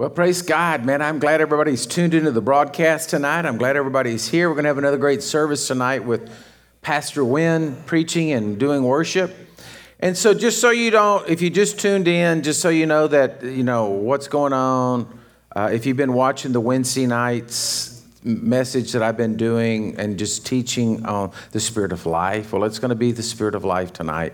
[0.00, 1.02] Well, praise God, man.
[1.02, 3.44] I'm glad everybody's tuned into the broadcast tonight.
[3.44, 4.48] I'm glad everybody's here.
[4.48, 6.32] We're going to have another great service tonight with
[6.80, 9.36] Pastor Wynne preaching and doing worship.
[9.98, 13.08] And so, just so you don't, if you just tuned in, just so you know
[13.08, 15.20] that, you know, what's going on,
[15.54, 20.46] uh, if you've been watching the Wednesday nights message that I've been doing and just
[20.46, 23.92] teaching on the Spirit of life, well, it's going to be the Spirit of life
[23.92, 24.32] tonight.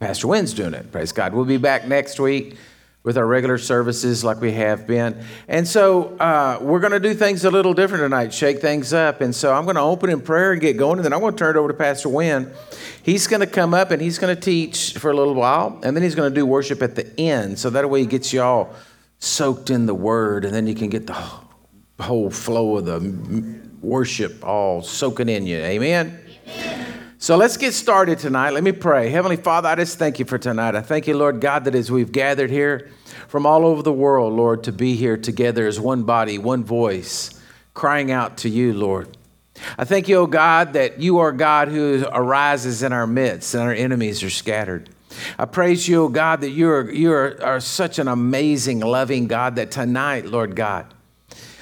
[0.00, 0.90] Pastor Wynne's doing it.
[0.90, 1.34] Praise God.
[1.34, 2.56] We'll be back next week
[3.04, 5.22] with our regular services like we have been.
[5.46, 9.20] And so uh, we're going to do things a little different tonight, shake things up.
[9.20, 11.34] And so I'm going to open in prayer and get going, and then I'm going
[11.34, 12.50] to turn it over to Pastor Wynne.
[13.02, 15.94] He's going to come up and he's going to teach for a little while, and
[15.94, 17.58] then he's going to do worship at the end.
[17.58, 18.74] So that way he gets you all
[19.18, 21.16] soaked in the word, and then you can get the
[22.00, 25.58] whole flow of the worship all soaking in you.
[25.58, 26.20] Amen.
[27.24, 28.50] So let's get started tonight.
[28.50, 29.08] Let me pray.
[29.08, 30.74] Heavenly Father, I just thank you for tonight.
[30.74, 32.90] I thank you, Lord God, that as we've gathered here
[33.28, 37.30] from all over the world, Lord, to be here together as one body, one voice,
[37.72, 39.16] crying out to you, Lord.
[39.78, 43.62] I thank you, O God, that you are God who arises in our midst and
[43.62, 44.90] our enemies are scattered.
[45.38, 49.28] I praise you, O God, that you are, you are, are such an amazing, loving
[49.28, 50.92] God that tonight, Lord God,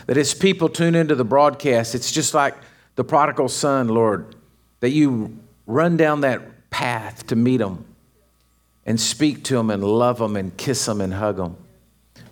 [0.07, 2.57] that as people tune into the broadcast, it's just like
[2.97, 4.35] the prodigal son, Lord,
[4.81, 5.39] that you
[5.73, 7.85] run down that path to meet them
[8.85, 11.57] and speak to them and love them and kiss them and hug them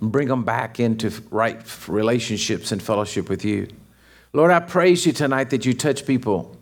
[0.01, 3.69] and bring them back into right relationships and fellowship with you.
[4.33, 6.57] Lord, I praise you tonight that you touch people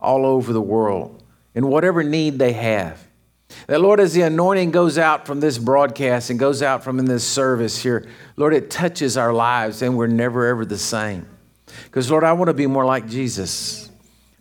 [0.00, 1.22] all over the world
[1.54, 3.06] in whatever need they have.
[3.66, 7.04] That, Lord, as the anointing goes out from this broadcast and goes out from in
[7.04, 11.26] this service here, Lord, it touches our lives and we're never ever the same.
[11.84, 13.83] Because, Lord, I want to be more like Jesus.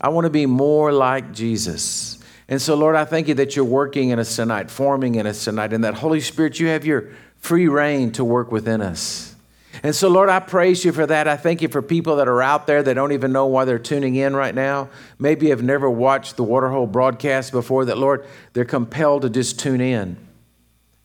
[0.04, 2.20] I want to be more like Jesus.
[2.50, 5.46] And so, Lord, I thank you that you're working in us tonight, forming in us
[5.46, 9.34] tonight, and that Holy Spirit, you have your free reign to work within us.
[9.82, 11.30] And so, Lord, I praise you for that.
[11.30, 13.80] I thank you for people that are out there that don't even know why they're
[13.80, 14.90] tuning in right now.
[15.20, 19.82] Maybe have never watched the Waterhole broadcast before, that, Lord, they're compelled to just tune
[19.82, 20.18] in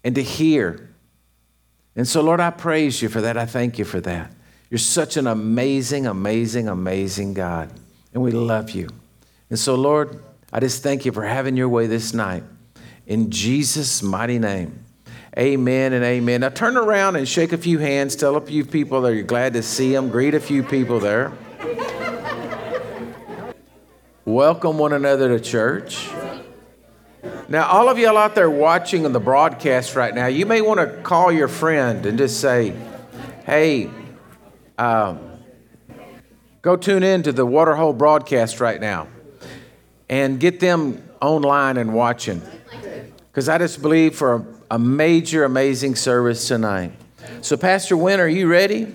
[0.02, 0.90] and to hear.
[1.94, 3.36] And so, Lord, I praise you for that.
[3.36, 4.32] I thank you for that.
[4.70, 7.72] You're such an amazing, amazing, amazing God
[8.12, 8.88] and we love you.
[9.50, 12.42] And so, Lord, I just thank you for having your way this night.
[13.06, 14.84] In Jesus' mighty name.
[15.38, 16.40] Amen and amen.
[16.40, 18.16] Now turn around and shake a few hands.
[18.16, 20.08] Tell a few people that you're glad to see them.
[20.08, 21.32] Greet a few people there.
[24.24, 26.08] Welcome one another to church.
[27.48, 30.80] Now, all of y'all out there watching on the broadcast right now, you may want
[30.80, 32.74] to call your friend and just say,
[33.46, 33.88] hey,
[34.76, 35.27] um,
[36.60, 39.06] Go tune in to the Waterhole broadcast right now
[40.08, 42.42] and get them online and watching.
[43.30, 46.92] Because I just believe for a, a major, amazing service tonight.
[47.42, 48.92] So, Pastor Wynne, are you ready?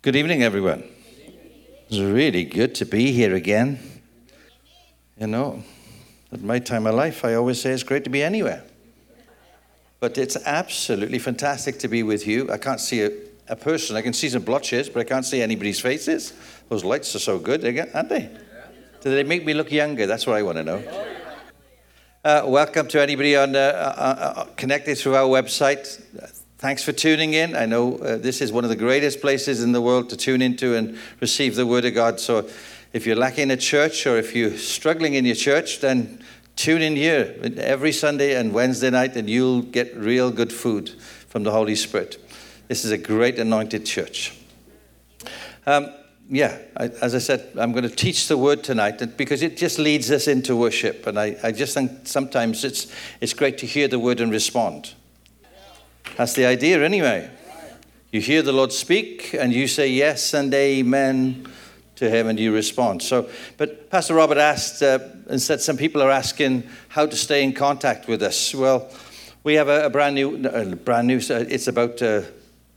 [0.00, 0.84] Good evening, everyone.
[1.88, 3.80] It's really good to be here again.
[5.18, 5.64] You know,
[6.30, 8.62] at my time of life, I always say it's great to be anywhere.
[10.00, 12.50] But it's absolutely fantastic to be with you.
[12.52, 13.10] I can't see a,
[13.48, 13.96] a person.
[13.96, 16.32] I can see some blotches, but I can't see anybody's faces.
[16.68, 17.64] Those lights are so good,
[17.94, 18.30] aren't they?
[19.00, 20.06] Do they make me look younger?
[20.06, 21.06] That's what I want to know.
[22.24, 26.00] Uh, welcome to anybody on uh, uh, uh connected through our website.
[26.58, 27.56] Thanks for tuning in.
[27.56, 30.42] I know uh, this is one of the greatest places in the world to tune
[30.42, 32.20] into and receive the Word of God.
[32.20, 32.48] So,
[32.92, 36.22] if you're lacking a church or if you're struggling in your church, then
[36.58, 40.88] Tune in here every Sunday and Wednesday night, and you'll get real good food
[41.28, 42.20] from the Holy Spirit.
[42.66, 44.36] This is a great anointed church.
[45.66, 45.92] Um,
[46.28, 49.78] yeah, I, as I said, I'm going to teach the word tonight because it just
[49.78, 51.06] leads us into worship.
[51.06, 54.94] And I, I just think sometimes it's, it's great to hear the word and respond.
[56.16, 57.30] That's the idea, anyway.
[58.10, 61.46] You hear the Lord speak, and you say yes and amen
[61.98, 63.02] to him and you respond.
[63.02, 67.42] So, but Pastor Robert asked uh, and said some people are asking how to stay
[67.42, 68.54] in contact with us.
[68.54, 68.90] Well,
[69.44, 71.20] we have a, a brand new, uh, brand new.
[71.20, 72.22] It's about uh,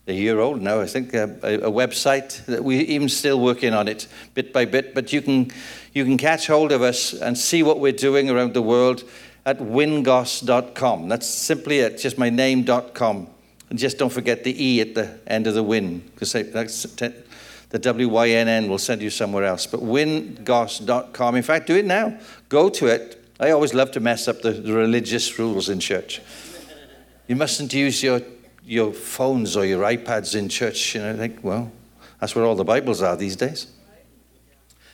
[0.07, 3.73] a year old now, I think, uh, a, a, website that we even still working
[3.73, 4.93] on it bit by bit.
[4.93, 5.51] But you can
[5.93, 9.03] you can catch hold of us and see what we're doing around the world
[9.45, 11.09] at wynnegoss.com.
[11.09, 13.27] That's simply it, just my name.com.
[13.69, 16.85] And just don't forget the E at the end of the win, because that's
[17.71, 19.65] the WYNN will send you somewhere else.
[19.65, 21.35] But wynnegoss.com.
[21.35, 22.17] In fact, do it now.
[22.49, 23.17] Go to it.
[23.39, 26.21] I always love to mess up the, religious rules in church.
[27.27, 28.21] You mustn't use your,
[28.63, 30.95] your phones or your iPads in church.
[30.95, 31.71] You know, think, well,
[32.19, 33.67] that's where all the Bibles are these days.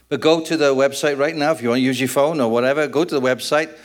[0.08, 2.50] But go to the website right now if you want to use your phone or
[2.50, 2.88] whatever.
[2.88, 3.76] Go to the website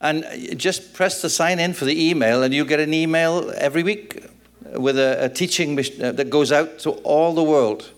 [0.00, 0.24] And
[0.56, 4.24] just press the sign in for the email, and you get an email every week
[4.72, 7.90] with a, a teaching uh, that goes out to all the world.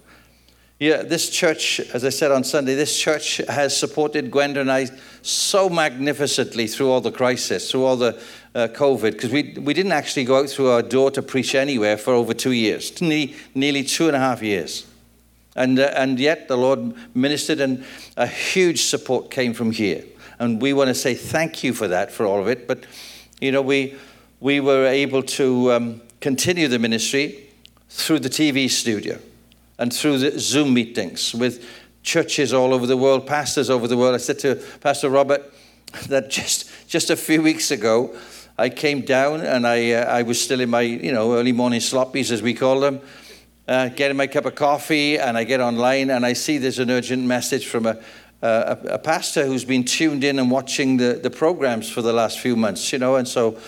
[0.82, 4.88] Yeah, this church, as I said on Sunday, this church has supported Gwenda and I
[5.22, 8.20] so magnificently through all the crisis, through all the
[8.56, 11.96] uh, COVID, because we, we didn't actually go out through our door to preach anywhere
[11.96, 14.84] for over two years, nearly, nearly two and a half years.
[15.54, 17.84] And, uh, and yet the Lord ministered, and
[18.16, 20.02] a huge support came from here.
[20.40, 22.66] And we want to say thank you for that, for all of it.
[22.66, 22.86] But,
[23.40, 23.94] you know, we,
[24.40, 27.50] we were able to um, continue the ministry
[27.88, 29.20] through the TV studio
[29.78, 31.64] and through the Zoom meetings with
[32.02, 34.14] churches all over the world, pastors over the world.
[34.14, 35.52] I said to Pastor Robert
[36.08, 38.14] that just, just a few weeks ago,
[38.58, 41.80] I came down and I, uh, I was still in my, you know, early morning
[41.80, 43.00] sloppies, as we call them,
[43.66, 46.90] uh, getting my cup of coffee, and I get online and I see there's an
[46.90, 47.98] urgent message from a,
[48.42, 52.40] a, a, pastor who's been tuned in and watching the, the programs for the last
[52.40, 53.58] few months, you know, and so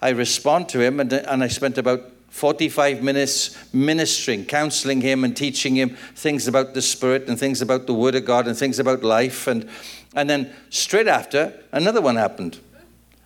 [0.00, 5.36] I respond to him, and, and I spent about 45 minutes ministering, counseling him, and
[5.36, 8.78] teaching him things about the Spirit and things about the Word of God and things
[8.78, 9.46] about life.
[9.46, 9.68] And,
[10.14, 12.58] and then straight after, another one happened.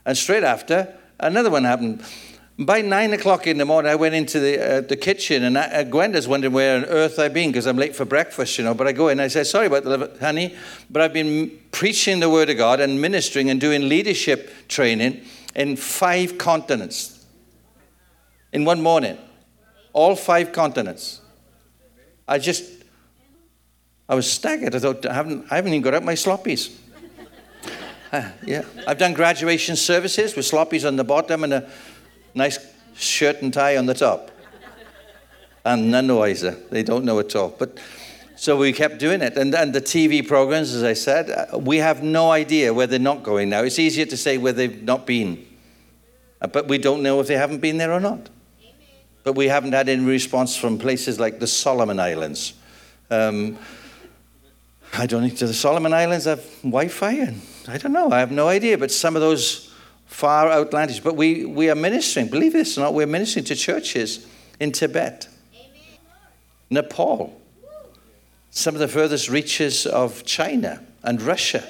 [0.04, 2.02] And straight after, another one happened.
[2.58, 5.66] By nine o'clock in the morning, I went into the, uh, the kitchen, and I,
[5.66, 8.74] uh, Gwenda's wondering where on earth I've been because I'm late for breakfast, you know.
[8.74, 10.56] But I go in and I say, Sorry about the honey,
[10.90, 15.22] but I've been preaching the Word of God and ministering and doing leadership training
[15.54, 17.15] in five continents
[18.52, 19.18] in one morning.
[19.92, 21.20] All five continents.
[22.28, 22.64] I just,
[24.08, 24.74] I was staggered.
[24.74, 26.76] I thought, I haven't, I haven't even got out my sloppies.
[28.12, 31.70] uh, yeah, I've done graduation services with sloppies on the bottom and a
[32.34, 32.58] nice
[32.96, 34.30] shirt and tie on the top.
[35.64, 36.56] And none wiser.
[36.70, 37.54] They don't know at all.
[37.58, 37.78] But
[38.36, 39.36] so we kept doing it.
[39.36, 42.98] And, and the TV programs, as I said, uh, we have no idea where they're
[42.98, 43.62] not going now.
[43.62, 45.44] It's easier to say where they've not been.
[46.40, 48.28] Uh, but we don't know if they haven't been there or not.
[49.26, 52.54] But we haven't had any response from places like the Solomon Islands.
[53.10, 53.58] Um,
[54.92, 57.14] I don't think the Solomon Islands have Wi Fi?
[57.14, 58.12] And I don't know.
[58.12, 58.78] I have no idea.
[58.78, 59.74] But some of those
[60.06, 61.00] far outlandish.
[61.00, 64.28] But we, we are ministering, believe this or not, we're ministering to churches
[64.60, 65.98] in Tibet, Amen.
[66.70, 67.40] Nepal,
[68.50, 71.64] some of the furthest reaches of China and Russia.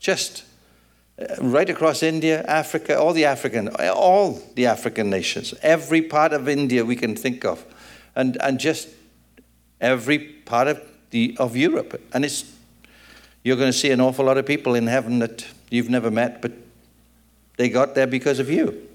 [0.00, 0.44] Just
[1.40, 6.84] right across India, Africa, all the African, all the African nations, every part of India
[6.84, 7.64] we can think of,
[8.16, 8.88] and, and just
[9.80, 10.80] every part of,
[11.10, 12.00] the, of Europe.
[12.12, 12.44] And it's,
[13.42, 16.42] you're going to see an awful lot of people in heaven that you've never met,
[16.42, 16.52] but
[17.56, 18.88] they got there because of you.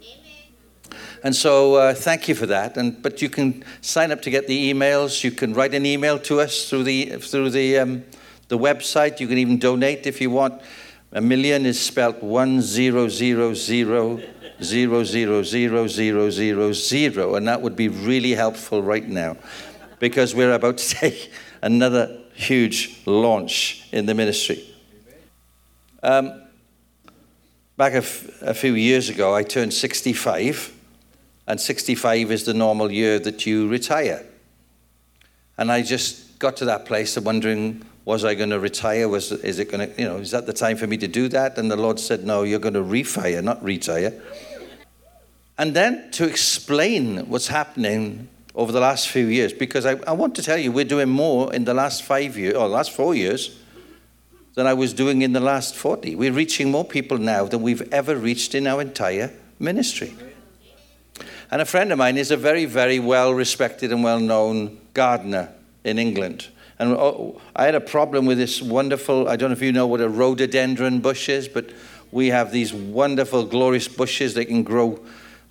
[1.24, 2.78] And so, uh, thank you for that.
[2.78, 5.22] And but you can sign up to get the emails.
[5.22, 8.06] You can write an email to us through the through the um,
[8.48, 9.20] the website.
[9.20, 10.62] You can even donate if you want.
[11.12, 14.22] A million is spelled one zero zero zero
[14.62, 19.38] zero zero zero zero zero zero, and that would be really helpful right now,
[20.00, 24.64] because we're about to take another huge launch in the ministry.
[26.04, 26.44] Um,
[27.80, 30.76] Back a, f- a few years ago, I turned 65,
[31.48, 34.26] and 65 is the normal year that you retire.
[35.58, 39.08] And I just got to that place of wondering, was I going to retire?
[39.08, 41.28] Was, is it going to, you know, is that the time for me to do
[41.28, 41.60] that?
[41.60, 44.20] And the Lord said, no, you're going to refire, not retire.
[45.60, 50.34] And then to explain what's happening over the last few years, because I, I want
[50.38, 53.56] to tell you, we're doing more in the last five years, or last four years,
[54.56, 56.16] than I was doing in the last 40.
[56.16, 60.16] We're reaching more people now than we've ever reached in our entire ministry.
[61.52, 65.50] And a friend of mine is a very, very well respected and well known gardener
[65.84, 66.48] in England.
[66.80, 69.86] And oh, I had a problem with this wonderful, I don't know if you know
[69.86, 71.70] what a rhododendron bush is, but
[72.12, 75.00] we have these wonderful, glorious bushes that can grow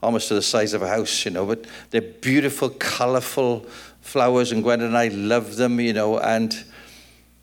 [0.02, 3.66] almost to the size of a house, you know, but they're beautiful, colorful
[4.00, 6.64] flowers, and Gwen and I love them, you know, and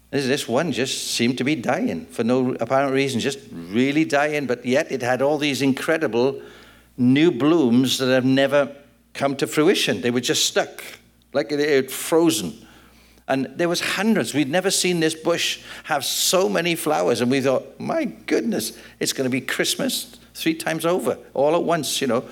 [0.10, 4.65] this one just seemed to be dying for no apparent reason, just really dying, but
[4.65, 6.42] yet it had all these incredible
[6.98, 8.74] new blooms that have never
[9.13, 10.01] come to fruition.
[10.01, 10.84] They were just stuck,
[11.34, 12.64] like they had frozen.
[13.27, 14.34] And there was hundreds.
[14.34, 17.22] We'd never seen this bush have so many flowers.
[17.22, 21.63] And we thought, my goodness, it's going to be Christmas three times over, all at
[21.63, 22.24] once, you know.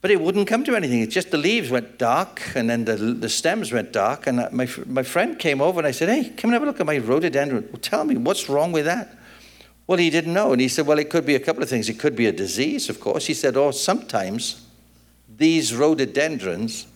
[0.00, 1.02] But it wouldn't come to anything.
[1.02, 4.26] It's just the leaves went dark, and then the, the stems went dark.
[4.26, 6.66] And uh, my, my friend came over, and I said, Hey, come and have a
[6.66, 7.68] look at my rhododendron.
[7.70, 9.14] Well, tell me, what's wrong with that?
[9.86, 10.52] Well, he didn't know.
[10.52, 11.90] And he said, Well, it could be a couple of things.
[11.90, 13.26] It could be a disease, of course.
[13.26, 14.66] He said, Oh, sometimes
[15.36, 16.86] these rhododendrons,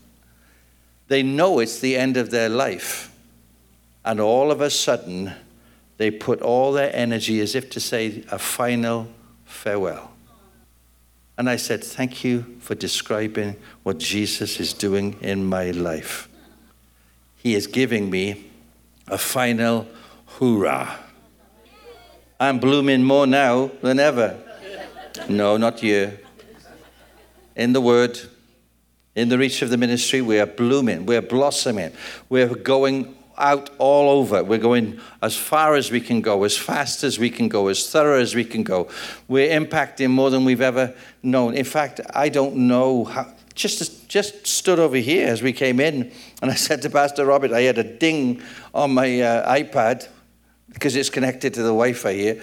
[1.08, 3.11] they know it's the end of their life.
[4.04, 5.32] And all of a sudden,
[5.96, 9.08] they put all their energy as if to say, a final
[9.44, 10.11] farewell.
[11.37, 16.28] And I said, Thank you for describing what Jesus is doing in my life.
[17.37, 18.50] He is giving me
[19.08, 19.87] a final
[20.26, 20.99] hoorah.
[22.38, 24.38] I'm blooming more now than ever.
[25.28, 26.18] No, not you.
[27.56, 28.18] In the Word,
[29.14, 31.92] in the reach of the ministry, we are blooming, we're blossoming,
[32.28, 34.44] we're going out all over.
[34.44, 37.88] We're going as far as we can go, as fast as we can go, as
[37.90, 38.88] thorough as we can go.
[39.28, 41.54] We're impacting more than we've ever known.
[41.54, 43.33] In fact, I don't know how.
[43.54, 46.11] Just, just stood over here as we came in,
[46.42, 48.42] and I said to Pastor Robert, I had a ding
[48.75, 50.09] on my uh, iPad
[50.73, 52.42] because it's connected to the Wi Fi here.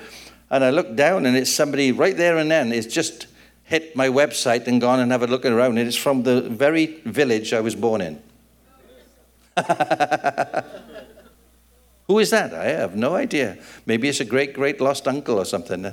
[0.49, 2.71] And I looked down, and it's somebody right there and then.
[2.71, 3.27] It's just
[3.71, 5.77] hit my website and gone and have a look around.
[5.77, 8.21] And it's from the very village I was born in.
[12.07, 12.53] Who is that?
[12.53, 13.57] I have no idea.
[13.85, 15.83] Maybe it's a great, great lost uncle or something.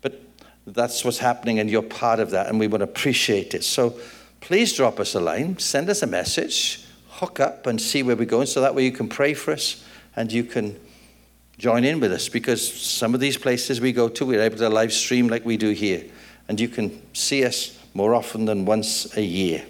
[0.00, 0.20] But
[0.64, 3.64] that's what's happening, and you're part of that, and we would appreciate it.
[3.64, 3.98] So
[4.40, 8.26] please drop us a line, send us a message, hook up, and see where we're
[8.26, 9.84] going, so that way you can pray for us
[10.14, 10.78] and you can
[11.58, 14.68] join in with us because some of these places we go to, we're able to
[14.68, 16.04] live stream like we do here,
[16.48, 19.64] and you can see us more often than once a year.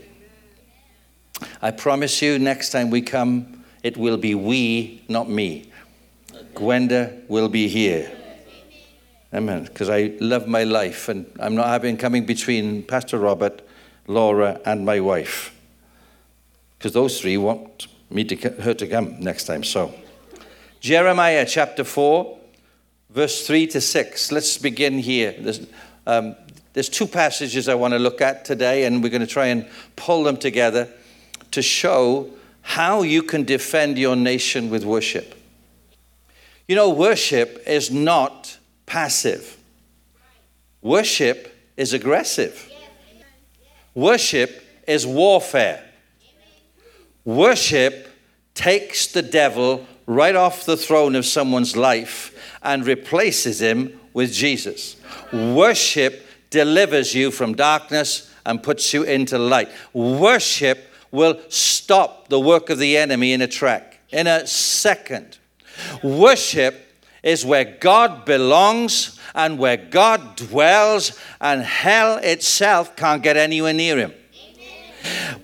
[1.62, 5.70] I promise you, next time we come, it will be we, not me.
[6.54, 8.10] Gwenda will be here.
[9.32, 9.64] Amen.
[9.64, 13.62] Because I love my life, and I'm not having coming between Pastor Robert,
[14.06, 15.54] Laura, and my wife.
[16.78, 19.62] Because those three want me to her to come next time.
[19.64, 19.94] So,
[20.80, 22.38] Jeremiah chapter four,
[23.10, 24.32] verse three to six.
[24.32, 25.34] Let's begin here.
[25.38, 25.66] There's,
[26.06, 26.34] um,
[26.78, 29.66] there's two passages I want to look at today, and we're going to try and
[29.96, 30.88] pull them together
[31.50, 32.30] to show
[32.62, 35.34] how you can defend your nation with worship.
[36.68, 39.56] You know, worship is not passive,
[40.80, 42.70] worship is aggressive,
[43.92, 45.82] worship is warfare.
[47.24, 48.08] Worship
[48.54, 54.94] takes the devil right off the throne of someone's life and replaces him with Jesus.
[55.32, 59.68] Worship delivers you from darkness and puts you into light.
[59.92, 65.38] Worship will stop the work of the enemy in a track, in a second.
[66.02, 66.86] Worship
[67.22, 73.96] is where God belongs and where God dwells, and hell itself can't get anywhere near
[73.98, 74.14] him.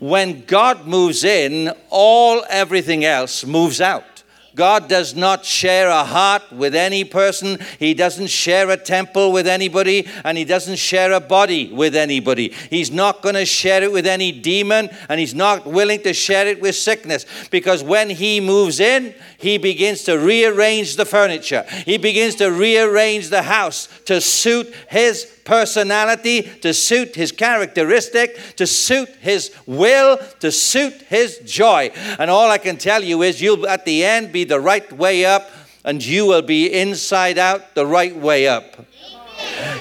[0.01, 4.14] When God moves in, all everything else moves out.
[4.55, 7.59] God does not share a heart with any person.
[7.79, 12.53] He doesn't share a temple with anybody, and He doesn't share a body with anybody.
[12.71, 16.47] He's not going to share it with any demon, and He's not willing to share
[16.47, 21.99] it with sickness because when He moves in, He begins to rearrange the furniture, He
[21.99, 29.09] begins to rearrange the house to suit His personality, to suit his characteristic, to suit
[29.21, 31.91] his will, to suit his joy.
[32.19, 35.25] And all I can tell you is you'll at the end be the right way
[35.25, 35.51] up,
[35.85, 38.77] and you will be inside out the right way up.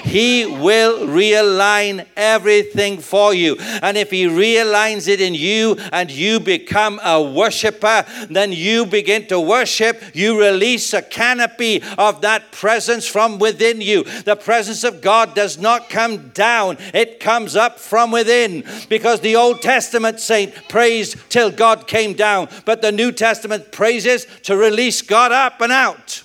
[0.04, 3.56] He will realign everything for you.
[3.82, 9.26] And if He realigns it in you and you become a worshiper, then you begin
[9.28, 10.02] to worship.
[10.14, 14.04] You release a canopy of that presence from within you.
[14.04, 18.64] The presence of God does not come down, it comes up from within.
[18.88, 24.26] Because the Old Testament saint praised till God came down, but the New Testament praises
[24.42, 26.22] to release God up and out.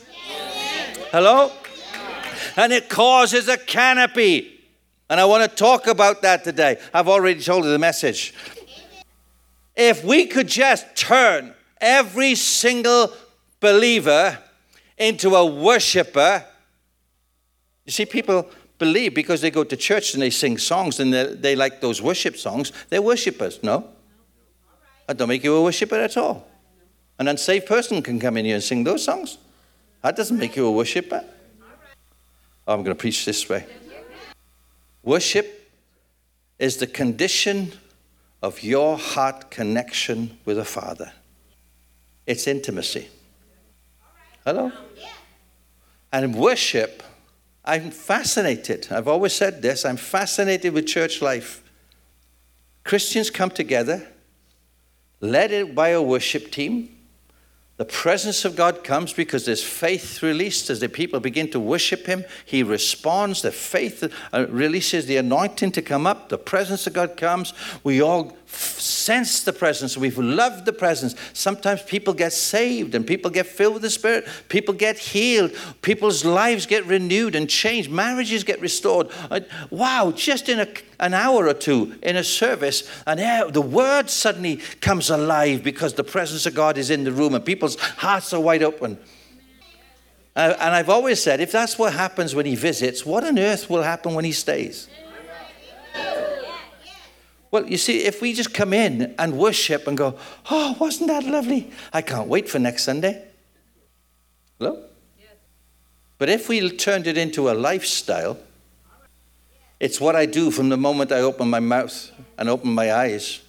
[1.12, 1.52] Hello?
[2.60, 4.60] And it causes a canopy.
[5.10, 6.78] And I want to talk about that today.
[6.94, 8.34] I've already told you the message.
[9.78, 13.14] If we could just turn every single
[13.62, 14.38] believer
[14.98, 16.46] into a worshiper,
[17.86, 18.46] you see, people
[18.78, 22.02] believe because they go to church and they sing songs and they, they like those
[22.02, 23.64] worship songs, they're worshipers.
[23.64, 23.88] No?
[25.08, 26.46] That don't make you a worshiper at all.
[27.20, 29.38] An unsaved person can come in here and sing those songs.
[30.02, 31.24] That doesn't make you a worshiper.
[32.70, 33.66] I'm going to preach this way.
[35.02, 35.72] Worship
[36.60, 37.72] is the condition
[38.44, 41.12] of your heart connection with the Father.
[42.28, 43.08] It's intimacy.
[44.46, 44.72] Hello?
[46.12, 47.02] And worship,
[47.66, 48.88] I'm fascinated.
[48.92, 51.64] I've always said this I'm fascinated with church life.
[52.84, 54.08] Christians come together,
[55.22, 56.99] led by a worship team,
[57.80, 62.08] The presence of God comes because there's faith released as the people begin to worship
[62.08, 62.26] Him.
[62.44, 63.42] He responds.
[63.42, 66.28] The faith uh, releases the anointing to come up.
[66.28, 67.54] The presence of God comes.
[67.82, 69.98] We all sense the presence.
[69.98, 71.16] We've loved the presence.
[71.34, 74.28] Sometimes people get saved and people get filled with the Spirit.
[74.50, 75.52] People get healed.
[75.82, 77.90] People's lives get renewed and changed.
[77.90, 79.10] Marriages get restored.
[79.70, 80.68] Wow, just in a,
[81.00, 83.20] an hour or two in a service, and
[83.54, 87.46] the word suddenly comes alive because the presence of God is in the room and
[87.46, 88.98] people's hearts are wide open.
[90.36, 93.70] Uh, and I've always said, if that's what happens when he visits, what on earth
[93.70, 94.88] will happen when he stays?
[97.52, 100.18] Well, you see, if we just come in and worship and go,
[100.52, 101.72] oh, wasn't that lovely?
[101.92, 103.26] I can't wait for next Sunday.
[104.60, 104.84] Hello?
[106.20, 108.38] But if we turned it into a lifestyle,
[109.80, 113.42] it's what I do from the moment I open my mouth and open my eyes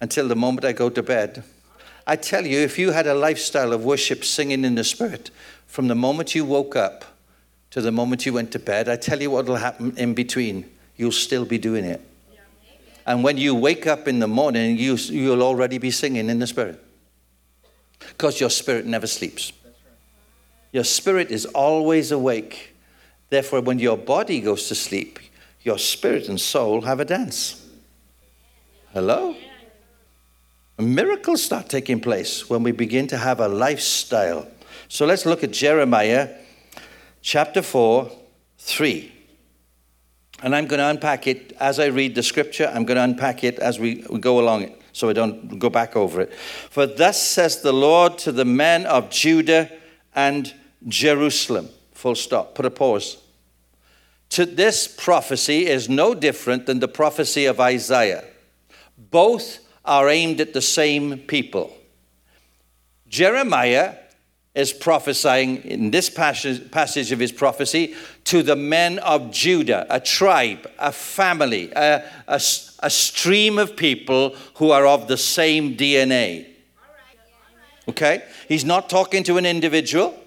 [0.00, 1.42] until the moment I go to bed.
[2.06, 5.30] I tell you, if you had a lifestyle of worship, singing in the Spirit,
[5.66, 7.04] from the moment you woke up
[7.72, 10.70] to the moment you went to bed, I tell you what will happen in between.
[10.96, 12.00] You'll still be doing it.
[13.08, 16.46] And when you wake up in the morning, you, you'll already be singing in the
[16.46, 16.78] Spirit.
[18.00, 19.50] Because your spirit never sleeps.
[20.72, 22.76] Your spirit is always awake.
[23.30, 25.20] Therefore, when your body goes to sleep,
[25.62, 27.66] your spirit and soul have a dance.
[28.92, 29.34] Hello?
[30.78, 34.46] Miracles start taking place when we begin to have a lifestyle.
[34.88, 36.28] So let's look at Jeremiah
[37.22, 38.12] chapter 4,
[38.58, 39.17] 3.
[40.42, 42.70] And I'm going to unpack it as I read the scripture.
[42.72, 45.68] I'm going to unpack it as we, we go along it so I don't go
[45.68, 46.34] back over it.
[46.34, 49.70] For thus says the Lord to the men of Judah
[50.14, 50.52] and
[50.86, 51.68] Jerusalem.
[51.92, 52.54] Full stop.
[52.54, 53.18] Put a pause.
[54.30, 58.24] To this prophecy is no different than the prophecy of Isaiah.
[58.96, 61.72] Both are aimed at the same people.
[63.08, 63.94] Jeremiah
[64.54, 70.68] is prophesying in this passage of his prophecy to the men of Judah, a tribe,
[70.78, 72.40] a family, a, a,
[72.80, 76.46] a stream of people who are of the same DNA.
[77.88, 78.24] Okay?
[78.48, 80.18] He's not talking to an individual.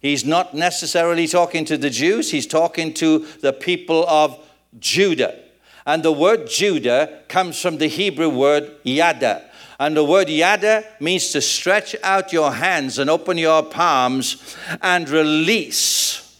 [0.00, 2.30] He's not necessarily talking to the Jews.
[2.30, 4.38] He's talking to the people of
[4.78, 5.38] Judah.
[5.86, 9.50] And the word Judah comes from the Hebrew word yada,
[9.82, 15.08] and the word yada means to stretch out your hands and open your palms and
[15.08, 16.38] release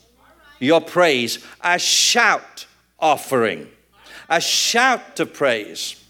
[0.60, 1.44] your praise.
[1.60, 2.66] A shout
[3.00, 3.68] offering,
[4.28, 6.00] a shout to praise.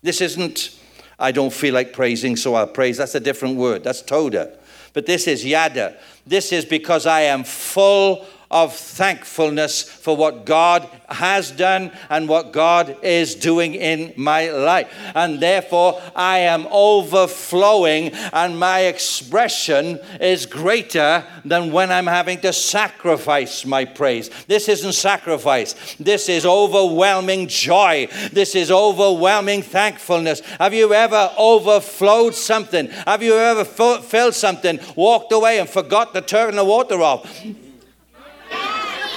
[0.00, 0.78] This isn't,
[1.18, 2.98] I don't feel like praising, so I'll praise.
[2.98, 3.82] That's a different word.
[3.82, 4.56] That's toda.
[4.92, 5.96] But this is yada.
[6.24, 12.52] This is because I am full of thankfulness for what God has done and what
[12.52, 14.92] God is doing in my life.
[15.14, 22.52] And therefore, I am overflowing, and my expression is greater than when I'm having to
[22.52, 24.30] sacrifice my praise.
[24.46, 28.08] This isn't sacrifice, this is overwhelming joy.
[28.32, 30.40] This is overwhelming thankfulness.
[30.58, 32.90] Have you ever overflowed something?
[33.06, 37.44] Have you ever filled something, walked away, and forgot to turn the water off?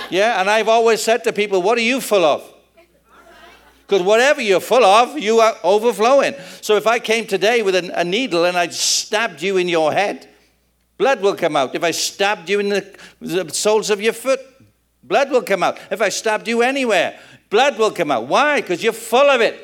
[0.10, 2.54] Yeah, and I've always said to people, What are you full of?
[3.88, 6.34] Because whatever you're full of, you are overflowing.
[6.62, 9.94] So if I came today with a, a, needle and I stabbed you in your
[9.94, 10.28] head,
[10.98, 11.76] blood will come out.
[11.76, 14.40] If I stabbed you in the, the soles of your foot,
[15.04, 15.78] blood will come out.
[15.92, 17.20] If I stabbed you anywhere,
[17.52, 18.26] blood will come out.
[18.26, 18.60] Why?
[18.60, 19.56] Because you're full of it.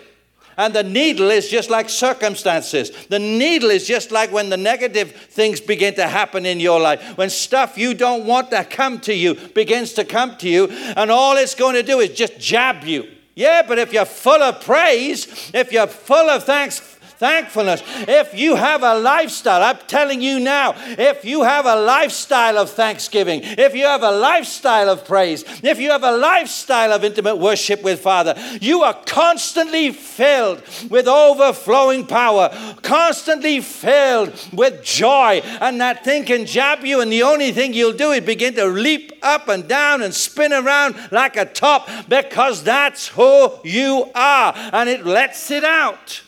[0.57, 2.91] And the needle is just like circumstances.
[3.07, 7.17] The needle is just like when the negative things begin to happen in your life.
[7.17, 11.09] When stuff you don't want to come to you begins to come to you, and
[11.09, 13.07] all it's going to do is just jab you.
[13.35, 17.83] Yeah, but if you're full of praise, if you're full of thanks, thankfulness.
[18.07, 22.71] If you have a lifestyle, I'm telling you now, if you have a lifestyle of
[22.71, 27.35] thanksgiving, if you have a lifestyle of praise, if you have a lifestyle of intimate
[27.35, 32.49] worship with Father, you are constantly filled with overflowing power,
[32.81, 37.93] constantly filled with joy, and that thing can jab you, and the only thing you'll
[37.93, 42.63] do is begin to leap up and down and spin around like a top because
[42.63, 46.23] that's who you are, and it lets it out.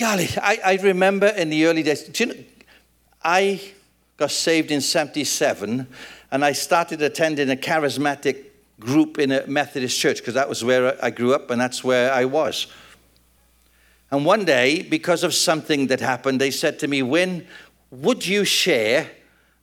[0.00, 2.34] Golly, I, I remember in the early days, you know,
[3.22, 3.60] I
[4.16, 5.86] got saved in 77
[6.30, 8.46] and I started attending a charismatic
[8.80, 12.10] group in a Methodist church because that was where I grew up and that's where
[12.10, 12.68] I was.
[14.10, 17.46] And one day, because of something that happened, they said to me, Wynne,
[17.90, 19.06] would you share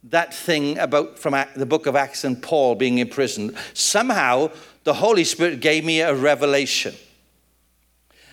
[0.04, 3.58] that thing about from the book of Acts and Paul being imprisoned?
[3.74, 4.52] Somehow
[4.84, 6.94] the Holy Spirit gave me a revelation.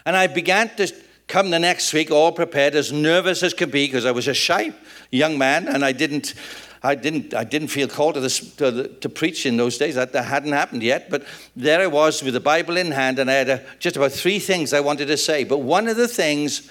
[0.04, 0.92] And I began to
[1.26, 4.34] come the next week all prepared, as nervous as could be, because I was a
[4.34, 4.72] shy
[5.10, 6.34] young man and I didn't.
[6.86, 9.94] I didn't, I didn't feel called to, this, to, to preach in those days.
[9.94, 11.08] That, that hadn't happened yet.
[11.08, 11.24] But
[11.56, 14.38] there I was with the Bible in hand, and I had a, just about three
[14.38, 15.44] things I wanted to say.
[15.44, 16.68] But one of the things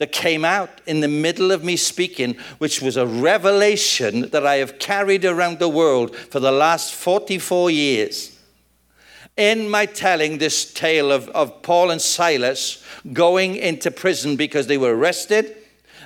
[0.00, 4.56] that came out in the middle of me speaking, which was a revelation that I
[4.56, 8.38] have carried around the world for the last 44 years.
[9.40, 14.76] In my telling this tale of, of Paul and Silas going into prison because they
[14.76, 15.56] were arrested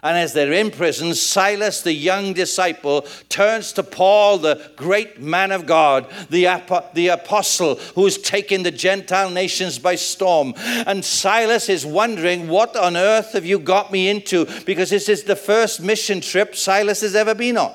[0.05, 5.51] and as they're in prison, Silas, the young disciple, turns to Paul, the great man
[5.51, 6.45] of God, the,
[6.93, 10.53] the apostle who's taken the Gentile nations by storm.
[10.87, 14.47] And Silas is wondering, What on earth have you got me into?
[14.67, 17.73] Because this is the first mission trip Silas has ever been on.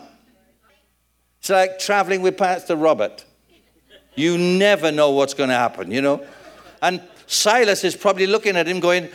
[1.39, 3.25] It's like traveling with Pastor Robert.
[4.19, 6.25] You never know what's going to happen, you know?
[6.81, 9.09] And Silas is probably looking at him going,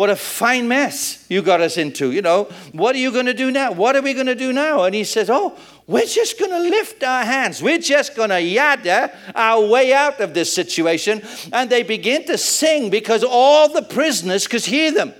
[0.00, 2.10] what a fine mess you got us into.
[2.10, 3.72] You know, what are you going to do now?
[3.72, 4.84] What are we going to do now?
[4.84, 5.54] And he says, Oh,
[5.86, 7.62] we're just going to lift our hands.
[7.62, 11.20] We're just going to yada our way out of this situation.
[11.52, 15.12] And they begin to sing because all the prisoners could hear them.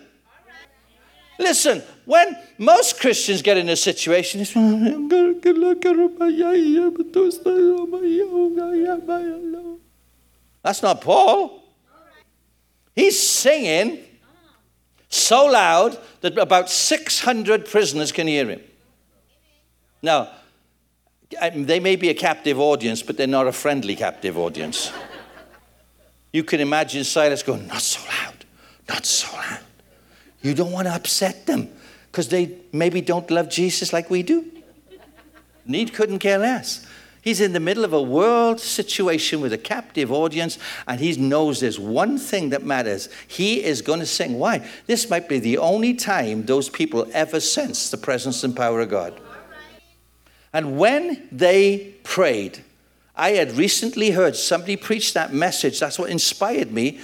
[1.39, 5.09] Listen, when most Christians get in a situation, it's oh,
[10.63, 11.63] that's not Paul.
[12.95, 14.01] He's singing
[15.09, 18.61] so loud that about 600 prisoners can hear him.
[20.03, 20.29] Now,
[21.55, 24.93] they may be a captive audience, but they're not a friendly captive audience.
[26.33, 28.45] You can imagine Silas going, Not so loud,
[28.89, 29.61] not so loud.
[30.43, 31.69] You don't want to upset them
[32.11, 34.47] because they maybe don't love Jesus like we do.
[35.67, 36.87] Need couldn't care less.
[37.23, 41.61] He's in the middle of a world situation with a captive audience, and he knows
[41.61, 43.11] there's one thing that matters.
[43.29, 44.39] He is going to sing.
[44.39, 44.67] Why?
[44.87, 48.89] This might be the only time those people ever sense the presence and power of
[48.89, 49.21] God.
[50.53, 52.65] And when they prayed,
[53.15, 55.79] I had recently heard somebody preach that message.
[55.79, 57.01] That's what inspired me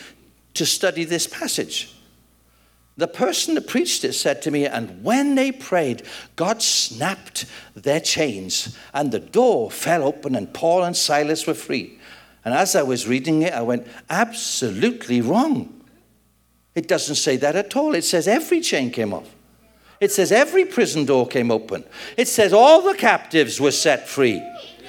[0.54, 1.94] to study this passage.
[2.98, 6.02] The person that preached it said to me, and when they prayed,
[6.34, 11.98] God snapped their chains, and the door fell open, and Paul and Silas were free.
[12.44, 15.84] And as I was reading it, I went, absolutely wrong.
[16.74, 17.94] It doesn't say that at all.
[17.94, 19.28] It says every chain came off.
[20.00, 21.84] It says every prison door came open.
[22.16, 24.42] It says all the captives were set free.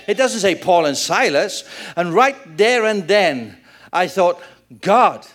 [0.07, 1.63] It doesn't say Paul and Silas.
[1.95, 3.57] And right there and then,
[3.91, 4.41] I thought,
[4.81, 5.25] God,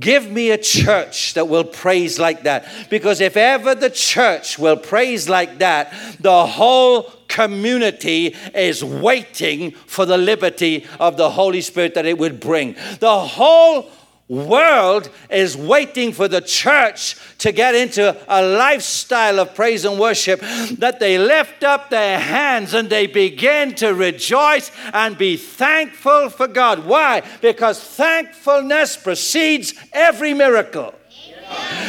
[0.00, 2.66] Give me a church that will praise like that.
[2.88, 10.06] Because if ever the church will praise like that, the whole community is waiting for
[10.06, 12.74] the liberty of the Holy Spirit that it would bring.
[13.00, 13.90] The whole
[14.28, 20.40] world is waiting for the church to get into a lifestyle of praise and worship
[20.78, 26.48] that they lift up their hands and they begin to rejoice and be thankful for
[26.48, 26.86] God.
[26.86, 27.22] Why?
[27.40, 30.94] Because thankfulness precedes every miracle.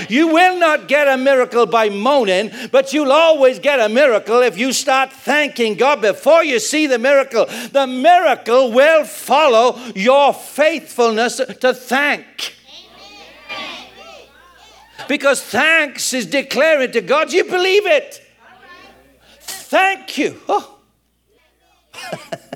[0.10, 4.58] You will not get a miracle by moaning, but you'll always get a miracle if
[4.58, 7.45] you start thanking God before you see the miracle.
[7.71, 12.56] The miracle will follow your faithfulness to thank.
[15.08, 18.21] Because thanks is declaring to God, you believe it.
[19.39, 20.39] Thank you.
[20.47, 20.78] Oh.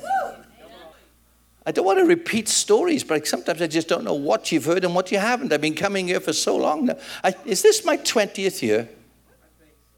[1.67, 4.86] I don't want to repeat stories, but sometimes I just don't know what you've heard
[4.86, 5.51] and what you haven't.
[5.51, 6.97] I've been coming here for so long now.
[7.25, 8.88] I, is this my 20th year?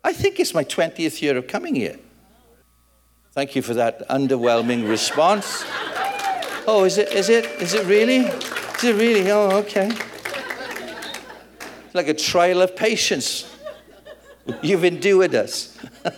[0.04, 2.00] I think it's my 20th year of coming here.
[3.34, 5.64] Thank you for that underwhelming response.
[6.66, 7.14] Oh, is it?
[7.14, 7.46] Is it?
[7.62, 8.26] Is it really?
[8.26, 9.30] Is it really?
[9.30, 9.92] Oh, okay.
[11.86, 13.48] It's like a trial of patience.
[14.64, 15.78] You've endured us.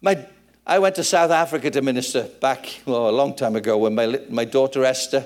[0.00, 0.24] my
[0.66, 4.20] I went to South Africa to minister back well, a long time ago when my,
[4.28, 5.24] my daughter Esther,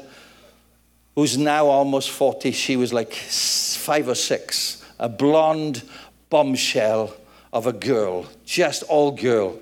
[1.15, 5.83] who's now almost 40, she was like five or six, a blonde
[6.29, 7.15] bombshell
[7.55, 9.59] of a girl, just all girl.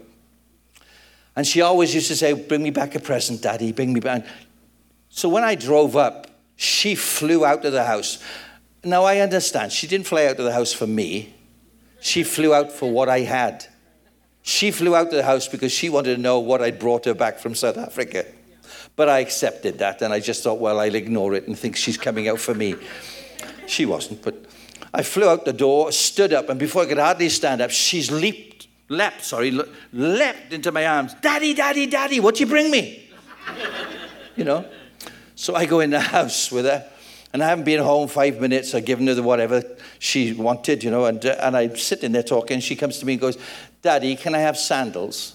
[1.36, 4.26] And she always used to say, Bring me back a present, Daddy, bring me back.
[5.08, 8.18] So when I drove up, she flew out of the house.
[8.82, 11.34] Now I understand, she didn't fly out of the house for me,
[12.00, 13.64] she flew out for what I had.
[14.48, 17.12] She flew out to the house because she wanted to know what I'd brought her
[17.12, 18.24] back from South Africa.
[18.96, 21.98] But I accepted that and I just thought, well, I'll ignore it and think she's
[21.98, 22.76] coming out for me.
[23.66, 24.46] She wasn't, but
[24.94, 28.10] I flew out the door, stood up, and before I could hardly stand up, she's
[28.10, 29.50] leaped, leapt, sorry,
[29.92, 31.12] leapt into my arms.
[31.20, 33.06] Daddy, daddy, daddy, what'd you bring me?
[34.34, 34.64] you know?
[35.34, 36.88] So I go in the house with her,
[37.34, 38.74] And I haven't been home five minutes.
[38.74, 39.62] I've given her the whatever
[39.98, 41.04] she wanted, you know.
[41.04, 42.60] And, uh, and I'm sitting there talking.
[42.60, 43.36] She comes to me and goes,
[43.88, 45.34] Daddy, can I have sandals?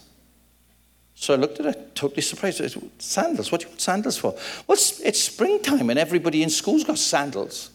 [1.15, 2.61] So I looked at her, totally surprised.
[2.61, 3.51] I said, sandals?
[3.51, 4.35] What do you want sandals for?
[4.67, 7.71] Well, it's springtime and everybody in school's got sandals.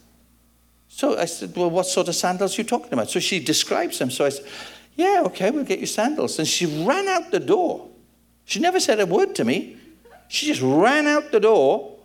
[0.86, 3.10] So I said, Well, what sort of sandals are you talking about?
[3.10, 4.08] So she describes them.
[4.12, 4.46] So I said,
[4.94, 6.38] Yeah, okay, we'll get you sandals.
[6.38, 7.88] And she ran out the door.
[8.44, 9.78] She never said a word to me.
[10.28, 11.98] She just ran out the door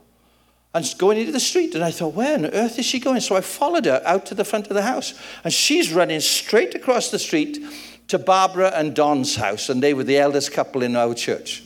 [0.73, 1.75] and going into the street.
[1.75, 3.21] And I thought, where on earth is she going?
[3.21, 5.13] So I followed her out to the front of the house.
[5.43, 7.59] And she's running straight across the street
[8.07, 9.69] to Barbara and Don's house.
[9.69, 11.63] And they were the eldest couple in our church.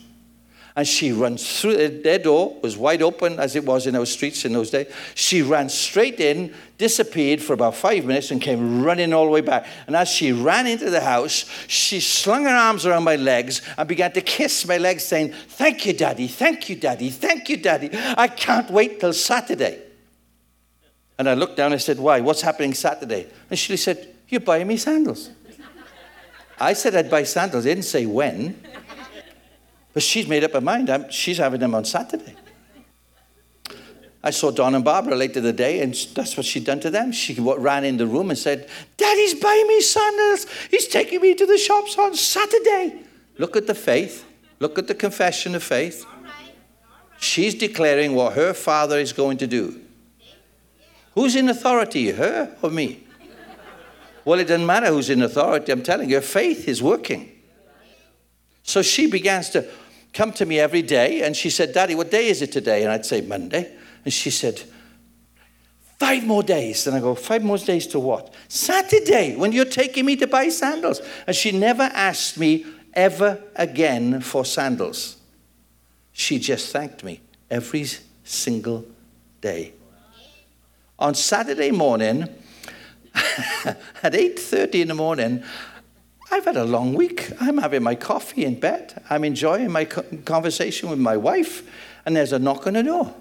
[0.78, 4.45] And she runs through their door was wide open as it was in our streets
[4.45, 4.86] in those days.
[5.15, 9.41] She ran straight in disappeared for about five minutes and came running all the way
[9.41, 9.65] back.
[9.88, 13.89] And as she ran into the house she slung her arms around my legs and
[13.89, 16.28] began to kiss my legs saying thank you daddy.
[16.28, 17.10] Thank you daddy.
[17.10, 17.89] Thank you daddy.
[18.15, 19.82] I can't wait till saturday.
[21.17, 22.21] And i looked down and said why?
[22.21, 23.26] What's happening saturday?
[23.50, 25.32] And she said you're buying me sandals
[26.60, 28.60] i said i'd buy sandals didn't say when
[29.98, 30.91] but she's made up her mind.
[30.91, 32.36] I'm, she's having them on Saturday.
[34.24, 37.12] I saw Don and Barbara later the day, and that's what she'd done to them.
[37.12, 40.46] She ran in the room and said, Daddy's buying me sandals.
[40.70, 43.02] He's taking me to the shops on Saturday.
[43.39, 44.24] Look at the faith.
[44.60, 46.06] Look at the confession of faith.
[47.17, 49.82] She's declaring what her father is going to do.
[51.15, 53.07] Who's in authority, her or me?
[54.28, 55.72] Well, it doesn't matter who's in authority.
[55.72, 57.32] I'm telling you, faith is working.
[58.62, 59.66] So she begins to
[60.12, 62.84] come to me every day and she said, Daddy, what day is it today?
[62.84, 63.74] And I'd say, Monday.
[64.04, 64.62] And she said,
[65.98, 66.86] Five more days.
[66.86, 68.34] And I go, Five more days to what?
[68.50, 71.00] Saturday, when you're taking me to buy sandals.
[71.26, 75.16] And she never asked me ever again for sandals.
[76.12, 77.86] She just thanked me every
[78.26, 78.84] single
[79.40, 79.72] day.
[81.00, 82.28] On Saturday morning,
[84.04, 85.44] at 8:30 in the morning,
[86.32, 87.32] I've had a long week.
[87.40, 89.02] I'm having my coffee in bed.
[89.10, 91.64] I'm enjoying my conversation with my wife,
[92.06, 93.14] and there's a knock on the door.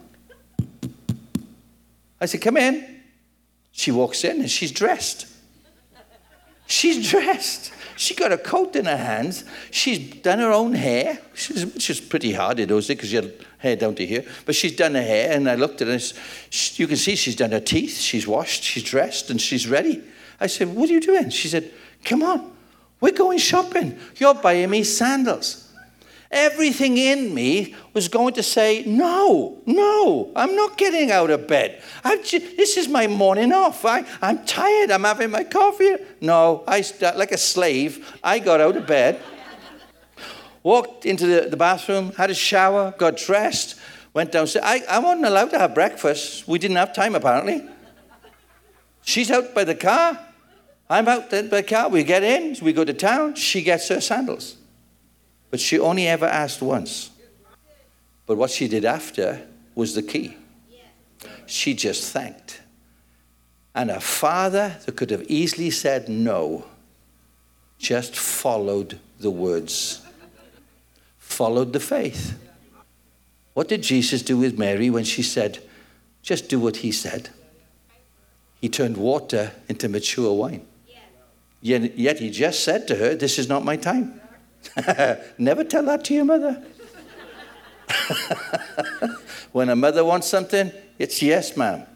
[2.21, 2.97] I said, Come in.
[3.73, 5.27] She walks in and she's dressed.
[6.67, 7.73] She's dressed.
[7.97, 9.45] She got a coat in her hands.
[9.71, 13.77] She's done her own hair, which is pretty hard those days because she had hair
[13.77, 14.25] down to here.
[14.45, 15.99] But she's done her hair, and I looked at her.
[16.75, 17.99] you can see she's done her teeth.
[17.99, 18.63] She's washed.
[18.63, 20.03] She's dressed, and she's ready.
[20.39, 21.71] I said, "What are you doing?" She said,
[22.05, 22.53] "Come on."
[23.01, 23.99] We're going shopping.
[24.17, 25.66] You're buying me sandals.
[26.31, 31.81] Everything in me was going to say, No, no, I'm not getting out of bed.
[32.25, 33.85] Just, this is my morning off.
[33.85, 34.91] I, I'm tired.
[34.91, 35.97] I'm having my coffee.
[36.21, 36.85] No, I,
[37.15, 39.21] like a slave, I got out of bed,
[40.63, 43.79] walked into the, the bathroom, had a shower, got dressed,
[44.13, 44.65] went downstairs.
[44.67, 46.49] I, I wasn't allowed to have breakfast.
[46.49, 47.69] We didn't have time, apparently.
[49.03, 50.19] She's out by the car.
[50.91, 51.89] I'm out by the car.
[51.89, 53.37] We get in, we go to town.
[53.37, 54.56] She gets her sandals.
[55.57, 57.09] But she only ever asked once.
[58.27, 59.41] But what she did after
[59.75, 60.37] was the key.
[61.47, 62.61] She just thanked.
[63.75, 66.67] And her father, that could have easily said no,
[67.79, 70.03] just followed the words,
[71.17, 72.39] followed the faith.
[73.55, 75.61] What did Jesus do with Mary when she said,
[76.23, 77.31] just do what he said?
[78.61, 80.67] He turned water into mature wine.
[81.63, 84.21] Yet, yet he just said to her, This is not my time.
[85.39, 86.63] Never tell that to your mother.
[89.53, 91.87] when a mother wants something, it's yes, ma'am.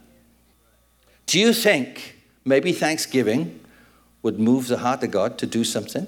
[1.26, 3.61] Do you think maybe Thanksgiving
[4.22, 6.06] would move the heart of God to do something?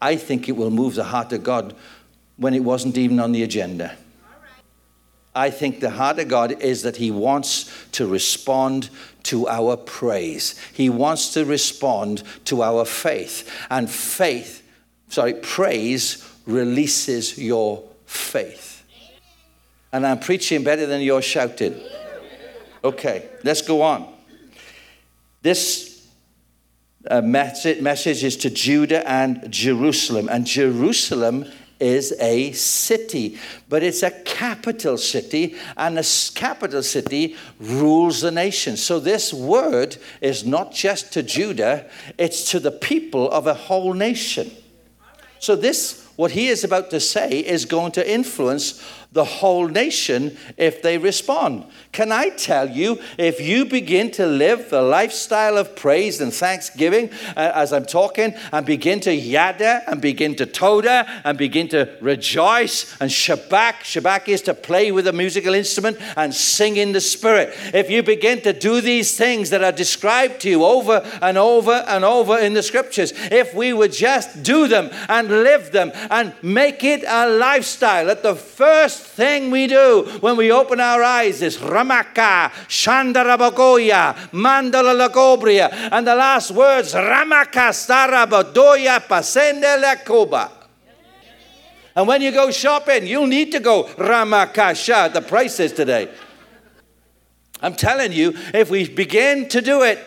[0.00, 1.74] I think it will move the heart of God
[2.36, 3.96] when it wasn't even on the agenda.
[5.34, 8.90] I think the heart of God is that He wants to respond
[9.24, 10.58] to our praise.
[10.72, 13.48] He wants to respond to our faith.
[13.70, 14.67] And faith,
[15.08, 18.84] sorry, praise releases your faith.
[19.92, 21.80] And I'm preaching better than you're shouting.
[22.84, 24.12] Okay, let's go on.
[25.42, 26.06] This
[27.10, 30.28] uh, message is to Judah and Jerusalem.
[30.28, 31.46] And Jerusalem
[31.80, 38.76] is a city, but it's a capital city, and a capital city rules the nation.
[38.76, 43.94] So this word is not just to Judah, it's to the people of a whole
[43.94, 44.50] nation.
[45.38, 50.36] So this what he is about to say is going to influence the whole nation
[50.58, 51.64] if they respond.
[51.92, 57.10] Can I tell you, if you begin to live the lifestyle of praise and thanksgiving
[57.34, 61.96] uh, as I'm talking, and begin to yada, and begin to toda, and begin to
[62.02, 67.00] rejoice, and shabak, shabak is to play with a musical instrument and sing in the
[67.00, 67.54] spirit.
[67.72, 71.72] If you begin to do these things that are described to you over and over
[71.88, 76.34] and over in the scriptures, if we would just do them and live them and
[76.42, 81.42] make it a lifestyle, that the first thing we do when we open our eyes
[81.42, 90.50] is Ramaka, Shandarabagoya, Mandala Lagobria, and the last words Ramaka Starabadoya Pasende Lakoba.
[91.96, 96.08] And when you go shopping, you'll need to go Ramakasha, the prices today.
[97.60, 99.98] I'm telling you, if we begin to do it,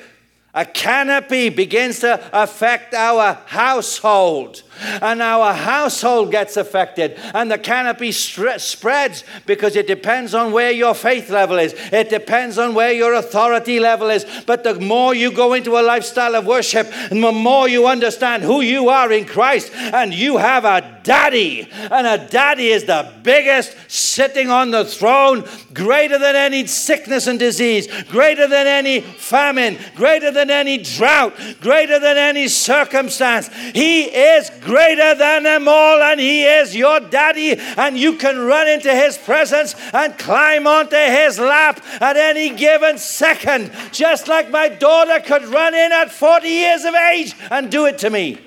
[0.54, 4.64] a canopy begins to affect our household
[5.02, 10.94] and our household gets affected, and the canopy spreads because it depends on where your
[10.94, 14.26] faith level is, it depends on where your authority level is.
[14.46, 18.44] But the more you go into a lifestyle of worship, and the more you understand
[18.44, 23.12] who you are in Christ, and you have a daddy, and a daddy is the
[23.24, 29.78] biggest sitting on the throne, greater than any sickness and disease, greater than any famine,
[29.96, 33.50] greater than any drought, greater than any circumstance.
[33.74, 38.68] He is greater than them all, and He is your daddy, and you can run
[38.68, 44.70] into His presence and climb onto His lap at any given second, just like my
[44.70, 48.40] daughter could run in at 40 years of age and do it to me.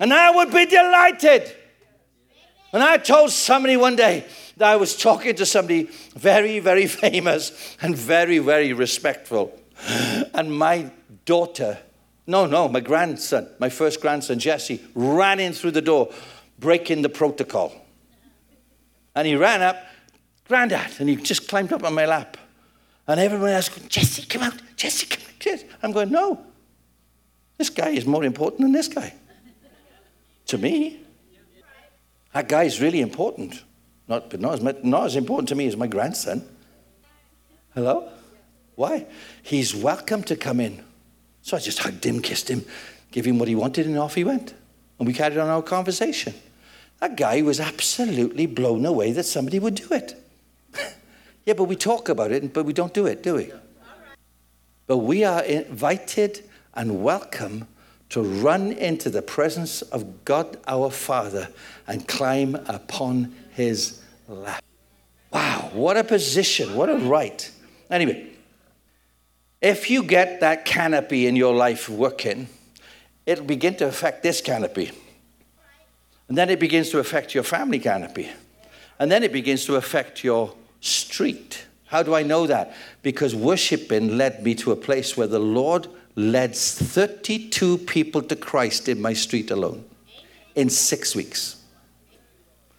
[0.00, 1.54] And I would be delighted.
[2.72, 4.24] And I told somebody one day
[4.56, 9.58] that I was talking to somebody very, very famous and very, very respectful.
[10.32, 10.90] And my
[11.24, 11.78] daughter
[12.26, 16.10] no, no, my grandson, my first grandson, Jesse, ran in through the door,
[16.58, 17.72] breaking the protocol.
[19.14, 19.76] And he ran up,
[20.48, 22.36] Grandad, and he just climbed up on my lap.
[23.06, 25.64] And everyone else going, Jesse, come out, Jesse, come out.
[25.82, 26.42] I'm going, no.
[27.58, 29.12] This guy is more important than this guy.
[30.46, 31.00] to me.
[32.32, 33.62] That guy is really important.
[34.08, 36.46] Not, but not as, not as important to me as my grandson.
[37.74, 38.08] Hello?
[38.74, 39.06] Why?
[39.42, 40.84] He's welcome to come in.
[41.42, 42.64] So I just hugged him, kissed him,
[43.10, 44.54] gave him what he wanted, and off he went.
[44.98, 46.34] And we carried on our conversation.
[47.00, 50.14] That guy was absolutely blown away that somebody would do it.
[51.44, 53.52] yeah, but we talk about it, but we don't do it, do we?
[54.86, 57.68] But we are invited and welcome
[58.10, 61.48] to run into the presence of God our Father
[61.86, 64.62] and climb upon his lap.
[65.32, 67.50] Wow, what a position, what a right.
[67.90, 68.30] Anyway,
[69.60, 72.48] if you get that canopy in your life working,
[73.26, 74.92] it'll begin to affect this canopy.
[76.28, 78.30] And then it begins to affect your family canopy.
[78.98, 81.66] And then it begins to affect your street.
[81.86, 82.74] How do I know that?
[83.02, 88.88] Because worshiping led me to a place where the Lord led 32 people to Christ
[88.88, 89.84] in my street alone
[90.54, 91.63] in six weeks.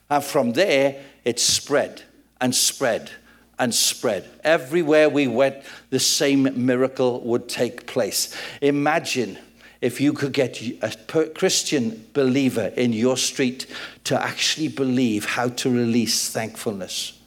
[0.10, 2.04] And from there, it spread
[2.40, 3.12] and spread
[3.58, 4.30] and spread.
[4.44, 8.36] Everywhere we went, the same miracle would take place.
[8.62, 9.38] Imagine
[9.82, 10.96] if you could get a
[11.36, 13.68] Christian believer in your street
[14.06, 17.20] to actually believe how to release thankfulness.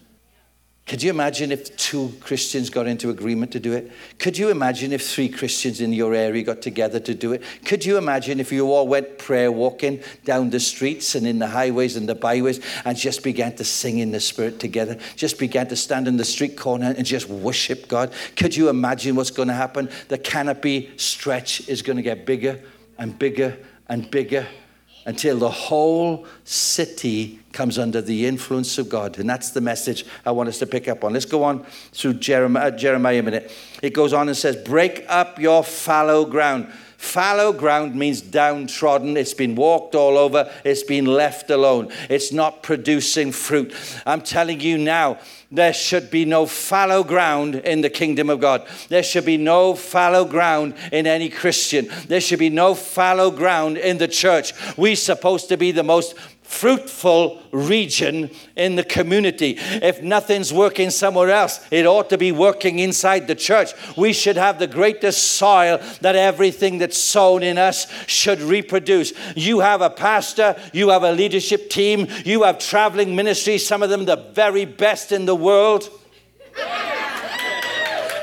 [0.88, 3.92] Could you imagine if two Christians got into agreement to do it?
[4.18, 7.42] Could you imagine if three Christians in your area got together to do it?
[7.66, 11.46] Could you imagine if you all went prayer walking down the streets and in the
[11.46, 14.98] highways and the byways and just began to sing in the Spirit together?
[15.14, 18.10] Just began to stand in the street corner and just worship God?
[18.34, 19.90] Could you imagine what's going to happen?
[20.08, 22.60] The canopy stretch is going to get bigger
[22.96, 24.46] and bigger and bigger
[25.08, 29.18] until the whole city comes under the influence of God.
[29.18, 31.14] And that's the message I want us to pick up on.
[31.14, 33.50] Let's go on through Jeremiah, uh, Jeremiah a minute.
[33.82, 36.70] It goes on and says, Break up your fallow ground.
[36.98, 39.16] Fallow ground means downtrodden.
[39.16, 40.52] It's been walked all over.
[40.64, 41.92] It's been left alone.
[42.10, 43.72] It's not producing fruit.
[44.04, 45.18] I'm telling you now,
[45.50, 48.66] there should be no fallow ground in the kingdom of God.
[48.88, 51.88] There should be no fallow ground in any Christian.
[52.08, 54.52] There should be no fallow ground in the church.
[54.76, 56.16] We're supposed to be the most
[56.48, 59.54] fruitful region in the community.
[59.58, 63.72] If nothing's working somewhere else, it ought to be working inside the church.
[63.98, 69.12] We should have the greatest soil that everything that's sown in us should reproduce.
[69.36, 73.90] You have a pastor, you have a leadership team, you have traveling ministries, some of
[73.90, 75.90] them the very best in the world.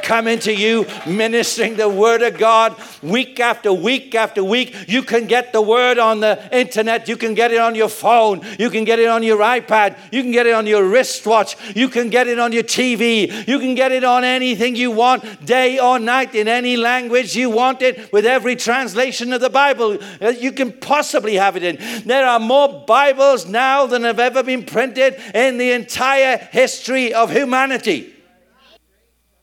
[0.06, 4.76] Coming to you, ministering the Word of God week after week after week.
[4.88, 8.42] You can get the Word on the internet, you can get it on your phone,
[8.60, 11.90] you can get it on your iPad, you can get it on your wristwatch, you
[11.90, 15.80] can get it on your TV, you can get it on anything you want, day
[15.80, 19.98] or night, in any language you want it, with every translation of the Bible
[20.40, 22.08] you can possibly have it in.
[22.08, 27.32] There are more Bibles now than have ever been printed in the entire history of
[27.32, 28.15] humanity.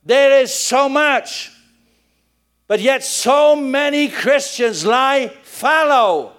[0.05, 1.51] There is so much.
[2.67, 6.33] But yet, so many Christians lie fallow,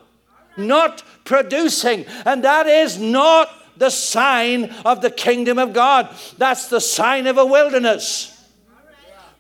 [0.58, 2.06] not producing.
[2.26, 6.10] And that is not the sign of the kingdom of God.
[6.38, 8.30] That's the sign of a wilderness.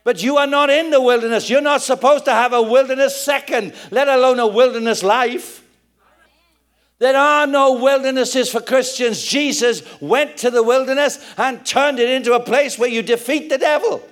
[0.03, 1.49] But you are not in the wilderness.
[1.49, 5.63] You're not supposed to have a wilderness second, let alone a wilderness life.
[6.99, 9.23] There are no wildernesses for Christians.
[9.23, 13.57] Jesus went to the wilderness and turned it into a place where you defeat the
[13.57, 14.07] devil.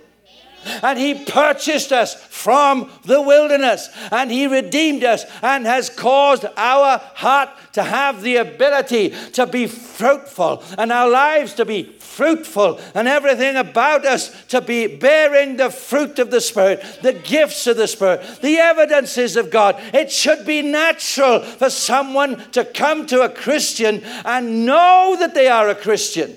[0.83, 6.99] And he purchased us from the wilderness and he redeemed us and has caused our
[7.15, 13.07] heart to have the ability to be fruitful and our lives to be fruitful and
[13.07, 17.87] everything about us to be bearing the fruit of the Spirit, the gifts of the
[17.87, 19.75] Spirit, the evidences of God.
[19.93, 25.47] It should be natural for someone to come to a Christian and know that they
[25.47, 26.35] are a Christian.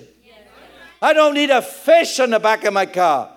[1.02, 3.33] I don't need a fish on the back of my car.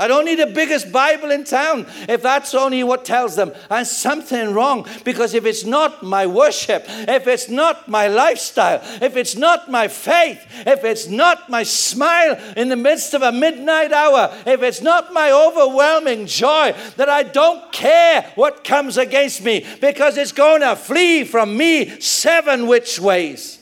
[0.00, 3.52] I don't need the biggest Bible in town if that's only what tells them.
[3.68, 9.16] And something wrong because if it's not my worship, if it's not my lifestyle, if
[9.16, 13.92] it's not my faith, if it's not my smile in the midst of a midnight
[13.92, 19.66] hour, if it's not my overwhelming joy that I don't care what comes against me
[19.80, 23.58] because it's going to flee from me seven which ways.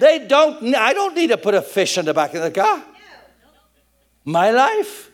[0.00, 2.82] They don't, I don't need to put a fish in the back of the car.
[4.24, 5.10] My life.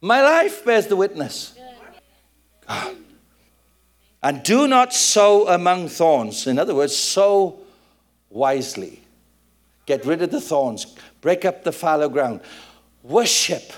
[0.00, 1.54] My life bears the witness.
[2.66, 2.96] God.
[4.22, 6.46] And do not sow among thorns.
[6.46, 7.58] In other words, sow
[8.28, 9.00] wisely.
[9.86, 10.86] Get rid of the thorns.
[11.20, 12.40] Break up the fallow ground.
[13.02, 13.72] Worship,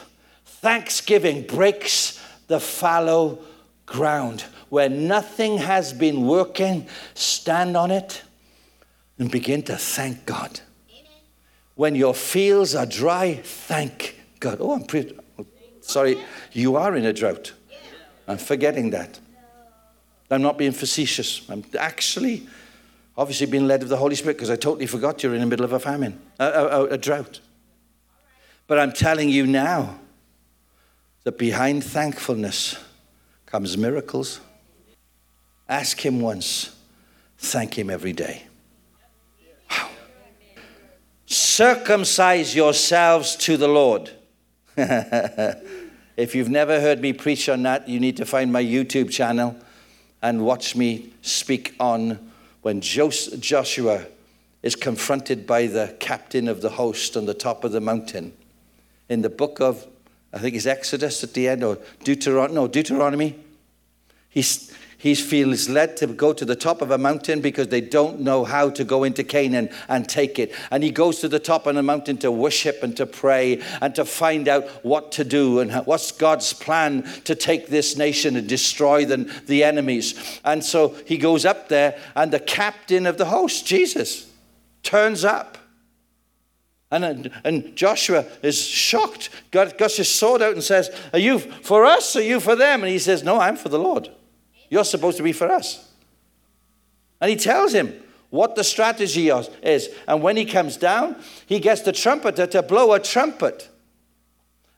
[0.45, 3.39] thanksgiving breaks the fallow
[3.87, 4.45] ground.
[4.69, 8.23] Where nothing has been working, stand on it
[9.19, 10.61] and begin to thank God.
[11.75, 14.59] When your fields are dry, thank God.
[14.61, 15.17] Oh, I'm pretty.
[15.83, 16.17] Sorry,
[16.53, 17.53] you are in a drought.
[18.27, 19.19] I'm forgetting that.
[20.31, 21.43] I'm not being facetious.
[21.51, 22.47] I'm actually,
[23.17, 25.65] obviously, being led of the Holy Spirit because I totally forgot you're in the middle
[25.65, 27.41] of a famine, a, a, a drought.
[28.67, 29.99] But I'm telling you now
[31.25, 32.77] that behind thankfulness
[33.45, 34.41] comes miracles.
[35.69, 36.75] Ask Him once,
[37.37, 38.45] thank Him every day.
[39.71, 39.91] Wow.
[41.27, 44.11] Circumcise yourselves to the Lord.
[46.17, 49.57] if you've never heard me preach on that, you need to find my YouTube channel
[50.21, 52.31] and watch me speak on
[52.63, 54.07] when Joshua
[54.63, 58.33] is confronted by the captain of the host on the top of the mountain.
[59.09, 59.87] In the book of,
[60.33, 63.39] I think it's Exodus at the end, or Deuteronomy, no, Deuteronomy.
[64.29, 64.72] He's,
[65.03, 68.45] he feels led to go to the top of a mountain because they don't know
[68.45, 70.55] how to go into Canaan and take it.
[70.71, 73.97] And he goes to the top of the mountain to worship and to pray and
[73.97, 78.49] to find out what to do and what's God's plan to take this nation and
[78.49, 80.41] destroy the, the enemies.
[80.45, 84.31] And so he goes up there, and the captain of the host, Jesus,
[84.85, 85.59] turns up.
[86.93, 91.85] And, and Joshua is shocked, got, got his sword out and says, Are you for
[91.85, 92.15] us?
[92.15, 92.85] Are you for them?
[92.85, 94.09] And he says, No, I'm for the Lord.
[94.73, 95.87] You're supposed to be for us.
[97.21, 97.93] And he tells him
[98.31, 99.91] what the strategy is.
[100.09, 103.69] And when he comes down, he gets the trumpeter to blow a trumpet.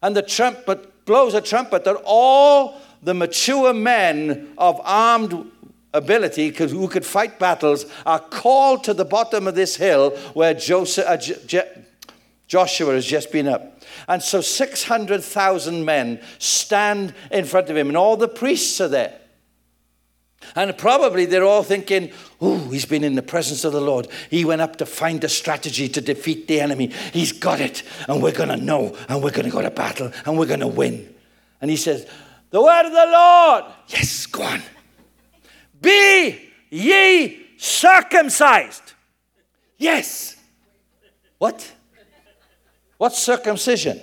[0.03, 5.49] And the trumpet blows a trumpet that all the mature men of armed
[5.93, 11.07] ability who could fight battles are called to the bottom of this hill where Joseph,
[11.07, 11.63] uh,
[12.49, 13.81] Joshua has just been up.
[14.09, 19.21] And so 600,000 men stand in front of him, and all the priests are there.
[20.55, 24.09] And probably they're all thinking, oh, he's been in the presence of the Lord.
[24.31, 26.89] He went up to find a strategy to defeat the enemy.
[27.13, 27.83] He's got it.
[28.09, 28.97] And we're going to know.
[29.09, 30.13] And we're going to go to battle.
[30.27, 31.15] And we're going to win.
[31.61, 32.07] And he says,
[32.51, 33.65] The word of the Lord.
[33.89, 34.63] Yes, go on.
[35.81, 38.93] Be ye circumcised.
[39.79, 40.37] Yes.
[41.39, 41.73] What?
[42.99, 44.01] What's circumcision?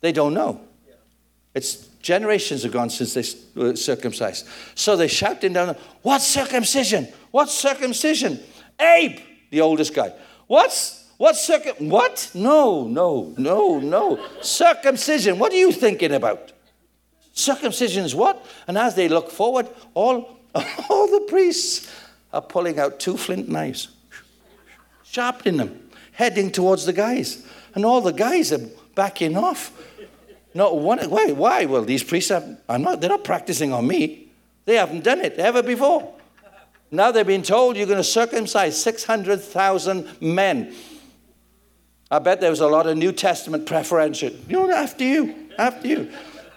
[0.00, 0.60] They don't know.
[1.54, 4.46] It's Generations have gone since they were uh, circumcised.
[4.74, 7.08] So they shouting down, What circumcision?
[7.30, 8.40] What circumcision?
[8.80, 9.20] Abe,
[9.50, 10.12] the oldest guy.
[10.46, 11.90] What's, What circum?
[11.90, 12.30] What?
[12.34, 14.18] No, no, no, no.
[14.40, 15.38] Circumcision.
[15.38, 16.52] What are you thinking about?
[17.32, 18.44] Circumcision is what?
[18.66, 20.38] And as they look forward, all,
[20.88, 21.90] all the priests
[22.32, 23.88] are pulling out two flint knives,
[25.02, 27.44] sharpening them, heading towards the guys.
[27.74, 29.72] And all the guys are backing off.
[30.54, 30.98] Not one.
[31.10, 31.32] Why?
[31.32, 31.64] Why?
[31.66, 33.00] Well, these priests are, are not.
[33.00, 34.28] They're not practicing on me.
[34.64, 36.14] They haven't done it ever before.
[36.90, 40.74] Now they've been told you're going to circumcise 600,000 men.
[42.10, 44.30] I bet there was a lot of New Testament preferential.
[44.48, 46.10] You know, after you, after you.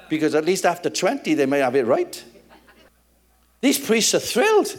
[0.09, 2.23] Because at least after 20, they may have it right.
[3.61, 4.75] These priests are thrilled.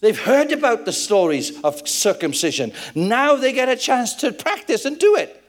[0.00, 2.72] They've heard about the stories of circumcision.
[2.94, 5.44] Now they get a chance to practice and do it.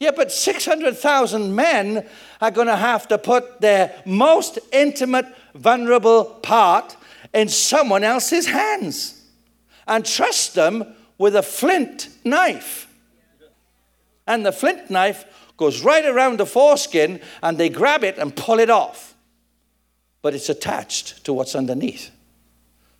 [0.00, 2.04] Yeah, but 600,000 men
[2.40, 6.96] are going to have to put their most intimate, vulnerable part
[7.34, 9.22] in someone else's hands
[9.86, 12.86] and trust them with a flint knife.
[14.26, 15.26] And the flint knife
[15.58, 19.14] goes right around the foreskin and they grab it and pull it off.
[20.22, 22.10] But it's attached to what's underneath.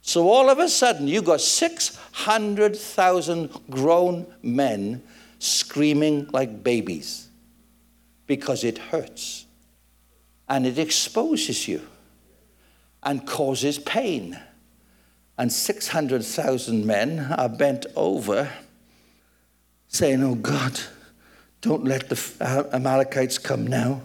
[0.03, 5.03] So all of a sudden, you've got 600,000 grown men
[5.41, 7.28] screaming like babies
[8.26, 9.47] because it hurts
[10.49, 11.80] and it exposes you
[13.03, 14.38] and causes pain.
[15.38, 18.51] And 600,000 men are bent over
[19.88, 20.78] saying, Oh God,
[21.62, 24.03] don't let the uh, Amalekites come now.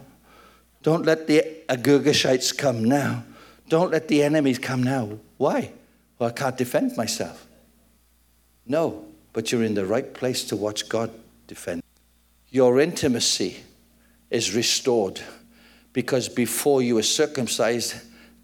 [0.81, 3.23] Don't let the Agurgashites come now.
[3.67, 5.19] Don't let the enemies come now.
[5.37, 5.71] Why?
[6.17, 7.45] Well, I can't defend myself.
[8.65, 11.11] No, but you're in the right place to watch God
[11.47, 11.83] defend.
[12.49, 13.57] Your intimacy
[14.29, 15.21] is restored
[15.93, 17.95] because before you were circumcised,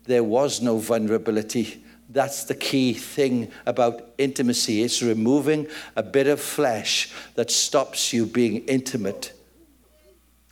[0.05, 1.83] there was no vulnerability.
[2.09, 4.83] That's the key thing about intimacy.
[4.83, 9.33] It's removing a bit of flesh that stops you being intimate.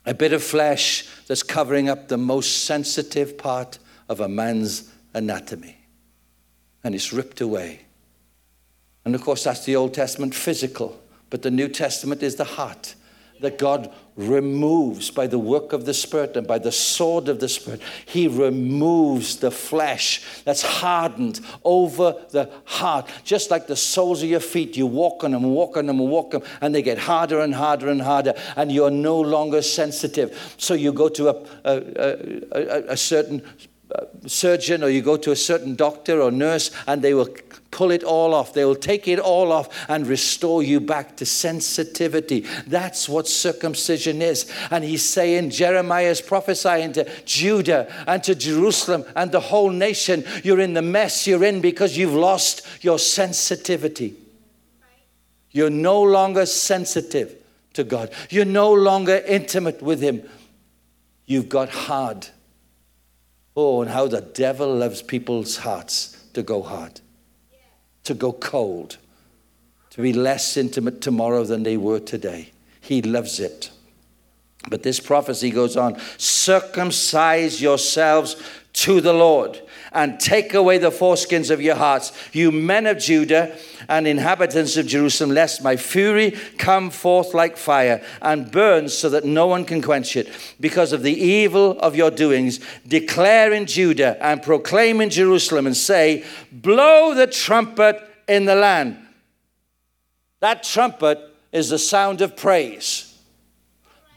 [0.06, 3.78] A bit of flesh that's covering up the most sensitive part
[4.08, 5.76] of a man's anatomy.
[6.82, 7.82] And it's ripped away.
[9.04, 11.00] And of course, that's the Old Testament physical.
[11.30, 12.94] But the New Testament is the heart
[13.40, 17.48] that God removes by the work of the Spirit and by the sword of the
[17.48, 17.80] Spirit.
[18.04, 23.08] He removes the flesh that's hardened over the heart.
[23.24, 26.34] Just like the soles of your feet, you walk on them, walk on them, walk
[26.34, 30.54] on them, and they get harder and harder and harder, and you're no longer sensitive.
[30.58, 33.42] So you go to a, a, a, a certain
[33.94, 37.28] uh, surgeon or you go to a certain doctor or nurse and they will
[37.70, 38.52] pull it all off.
[38.52, 42.40] They will take it all off and restore you back to sensitivity.
[42.66, 44.50] That's what circumcision is.
[44.70, 50.24] And he's saying, Jeremiah is prophesying to Judah and to Jerusalem and the whole nation,
[50.42, 54.14] you're in the mess you're in because you've lost your sensitivity.
[55.52, 57.36] You're no longer sensitive
[57.74, 58.10] to God.
[58.30, 60.28] You're no longer intimate with Him.
[61.26, 62.28] You've got hard.
[63.56, 67.00] Oh, and how the devil loves people's hearts to go hard
[68.10, 68.96] to go cold,
[69.90, 72.50] to be less intimate tomorrow than they were today.
[72.80, 73.70] He loves it.
[74.68, 78.34] But this prophecy goes on circumcise yourselves
[78.72, 79.60] to the Lord
[79.92, 83.56] and take away the foreskins of your hearts, you men of Judah
[83.88, 89.24] and inhabitants of Jerusalem, lest my fury come forth like fire and burn so that
[89.24, 90.28] no one can quench it.
[90.60, 95.76] Because of the evil of your doings, declare in Judah and proclaim in Jerusalem and
[95.76, 98.96] say, Blow the trumpet in the land.
[100.40, 101.18] That trumpet
[101.52, 103.18] is the sound of praise.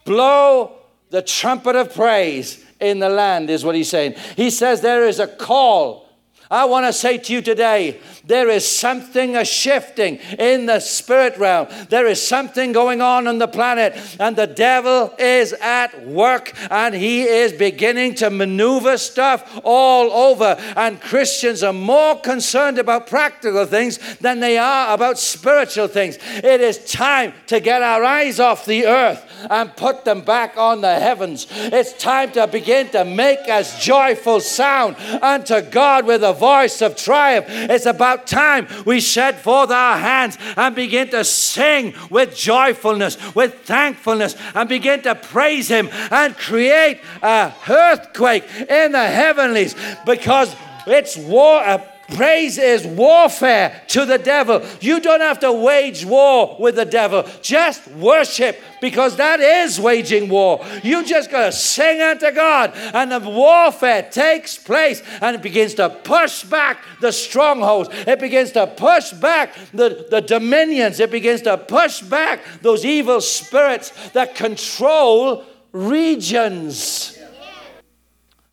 [0.06, 0.74] Blow
[1.10, 4.16] the trumpet of praise in the land, is what he's saying.
[4.36, 6.03] He says there is a call.
[6.52, 11.38] I want to say to you today there is something a shifting in the spirit
[11.38, 11.68] realm.
[11.90, 16.96] There is something going on on the planet, and the devil is at work and
[16.96, 20.56] he is beginning to maneuver stuff all over.
[20.76, 26.18] And Christians are more concerned about practical things than they are about spiritual things.
[26.22, 30.82] It is time to get our eyes off the earth and put them back on
[30.82, 31.48] the heavens.
[31.50, 36.96] It's time to begin to make us joyful sound unto God with a voice of
[36.96, 37.46] triumph.
[37.50, 43.54] It's about time we shed forth our hands and begin to sing with joyfulness, with
[43.62, 49.76] thankfulness, and begin to praise Him and create a earthquake in the heavenlies
[50.06, 50.56] because
[50.88, 51.62] it's war.
[52.10, 54.62] Praise is warfare to the devil.
[54.82, 57.26] You don't have to wage war with the devil.
[57.42, 60.64] Just worship because that is waging war.
[60.84, 65.76] You just got to sing unto God, and the warfare takes place and it begins
[65.76, 67.90] to push back the strongholds.
[67.92, 71.00] It begins to push back the, the dominions.
[71.00, 77.18] It begins to push back those evil spirits that control regions.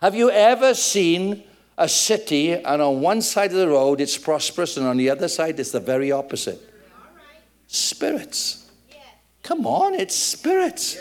[0.01, 1.43] Have you ever seen
[1.81, 5.27] a city, and on one side of the road it's prosperous, and on the other
[5.27, 6.61] side it's the very opposite.
[7.67, 8.71] Spirits.
[9.43, 10.99] Come on, it's spirits.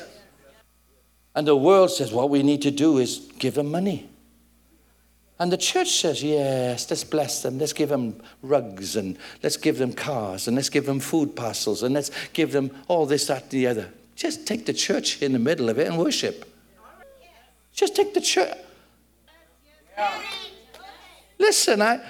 [1.35, 4.09] And the world says what we need to do is give them money.
[5.37, 7.59] And the church says, yes, let's bless them.
[7.59, 11.83] Let's give them rugs and let's give them cars and let's give them food parcels
[11.83, 13.89] and let's give them all this, that, and the other.
[14.15, 16.45] Just take the church in the middle of it and worship.
[17.73, 18.57] Just take the church.
[21.39, 22.01] Listen, I,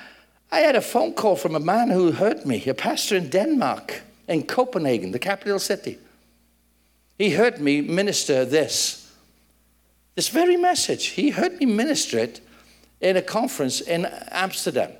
[0.51, 4.01] I had a phone call from a man who heard me, a pastor in Denmark,
[4.27, 5.99] in Copenhagen, the capital city.
[7.17, 9.13] He heard me minister this,
[10.15, 11.07] this very message.
[11.07, 12.41] He heard me minister it
[12.99, 14.91] in a conference in Amsterdam.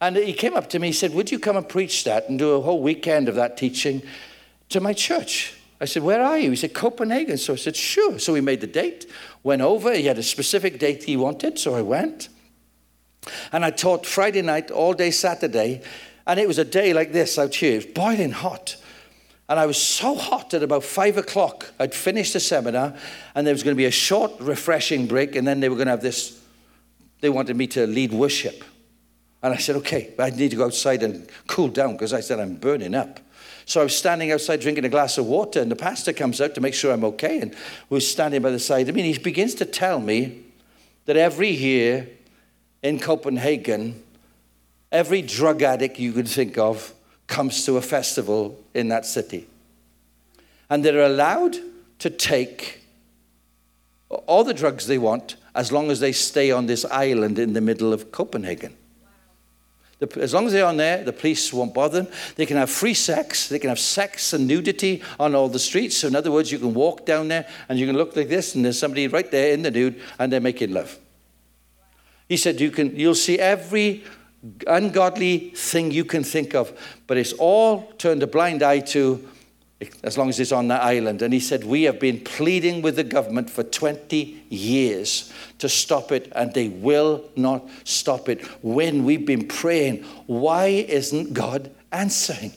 [0.00, 2.38] And he came up to me, he said, Would you come and preach that and
[2.38, 4.02] do a whole weekend of that teaching
[4.68, 5.54] to my church?
[5.80, 6.50] I said, Where are you?
[6.50, 7.38] He said, Copenhagen.
[7.38, 8.18] So I said, Sure.
[8.18, 9.06] So we made the date,
[9.42, 9.94] went over.
[9.94, 12.28] He had a specific date he wanted, so I went.
[13.52, 15.82] And I taught Friday night, all day Saturday.
[16.26, 17.74] And it was a day like this out here.
[17.74, 18.76] It was boiling hot.
[19.48, 21.72] And I was so hot at about five o'clock.
[21.78, 22.96] I'd finished the seminar,
[23.34, 25.86] and there was going to be a short, refreshing break, and then they were going
[25.86, 26.40] to have this.
[27.20, 28.64] They wanted me to lead worship.
[29.42, 32.40] And I said, okay, I need to go outside and cool down because I said,
[32.40, 33.20] I'm burning up.
[33.66, 36.56] So I was standing outside drinking a glass of water, and the pastor comes out
[36.56, 37.38] to make sure I'm okay.
[37.38, 37.54] And
[37.88, 40.42] was standing by the side of me, and he begins to tell me
[41.04, 42.08] that every year
[42.82, 44.02] in Copenhagen,
[44.92, 46.92] every drug addict you could think of
[47.26, 49.48] comes to a festival in that city.
[50.70, 51.56] And they're allowed
[51.98, 52.82] to take
[54.08, 57.60] all the drugs they want as long as they stay on this island in the
[57.60, 58.76] middle of Copenhagen.
[60.20, 62.12] As long as they're on there, the police won't bother them.
[62.36, 63.48] They can have free sex.
[63.48, 65.96] They can have sex and nudity on all the streets.
[65.96, 68.54] So, in other words, you can walk down there and you can look like this,
[68.54, 70.98] and there's somebody right there in the nude, and they're making love.
[72.28, 74.04] He said, you can, You'll see every
[74.66, 76.72] ungodly thing you can think of,
[77.06, 79.26] but it's all turned a blind eye to
[80.02, 81.20] as long as it's on that island.
[81.22, 86.12] And he said, We have been pleading with the government for 20 years to stop
[86.12, 88.44] it, and they will not stop it.
[88.62, 92.52] When we've been praying, why isn't God answering?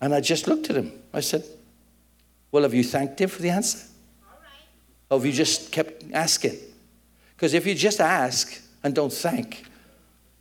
[0.00, 0.92] And I just looked at him.
[1.12, 1.44] I said,
[2.52, 3.86] Well, have you thanked him for the answer?
[5.10, 6.58] Or have you just kept asking?
[7.38, 9.62] Because if you just ask and don't thank,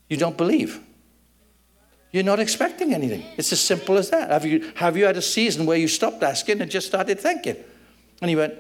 [0.10, 0.80] you don't believe.
[2.12, 3.24] You're not expecting anything.
[3.38, 4.32] It's as simple as that.
[4.32, 7.58] Have you, have you had a season where you stopped asking and just started thanking?
[8.20, 8.56] And he went,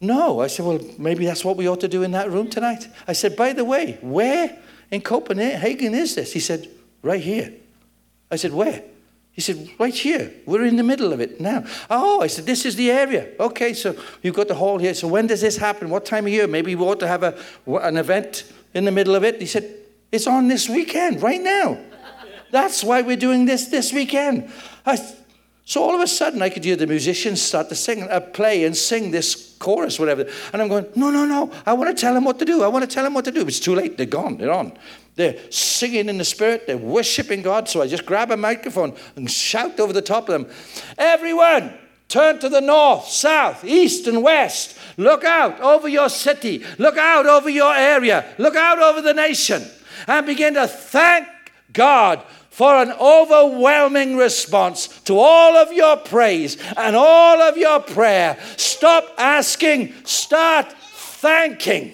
[0.00, 0.40] No.
[0.40, 2.88] I said, Well, maybe that's what we ought to do in that room tonight.
[3.06, 4.58] I said, By the way, where
[4.90, 6.32] in Copenhagen is this?
[6.32, 6.68] He said,
[7.00, 7.52] Right here.
[8.28, 8.82] I said, Where?
[9.32, 10.32] He said, Right here.
[10.46, 11.64] We're in the middle of it now.
[11.88, 13.28] Oh, I said, This is the area.
[13.40, 14.94] Okay, so you've got the hall here.
[14.94, 15.90] So when does this happen?
[15.90, 16.46] What time of year?
[16.46, 19.40] Maybe we ought to have a, an event in the middle of it.
[19.40, 19.68] He said,
[20.10, 21.78] It's on this weekend, right now.
[22.50, 24.50] That's why we're doing this this weekend.
[24.84, 24.98] I,
[25.64, 28.64] so all of a sudden, I could hear the musicians start to sing, uh, play
[28.64, 30.26] and sing this chorus, whatever.
[30.52, 31.52] And I'm going, no, no, no.
[31.64, 32.62] I want to tell them what to do.
[32.64, 33.46] I want to tell them what to do.
[33.46, 33.96] It's too late.
[33.96, 34.38] They're gone.
[34.38, 34.72] They're on.
[35.14, 36.66] They're singing in the spirit.
[36.66, 37.68] They're worshiping God.
[37.68, 40.52] So I just grab a microphone and shout over the top of them,
[40.98, 41.74] everyone,
[42.08, 44.76] turn to the north, south, east, and west.
[44.96, 46.64] Look out over your city.
[46.78, 48.34] Look out over your area.
[48.36, 49.62] Look out over the nation.
[50.08, 51.28] And begin to thank
[51.72, 58.38] God for an overwhelming response to all of your praise and all of your prayer.
[58.58, 61.92] Stop asking, start thanking.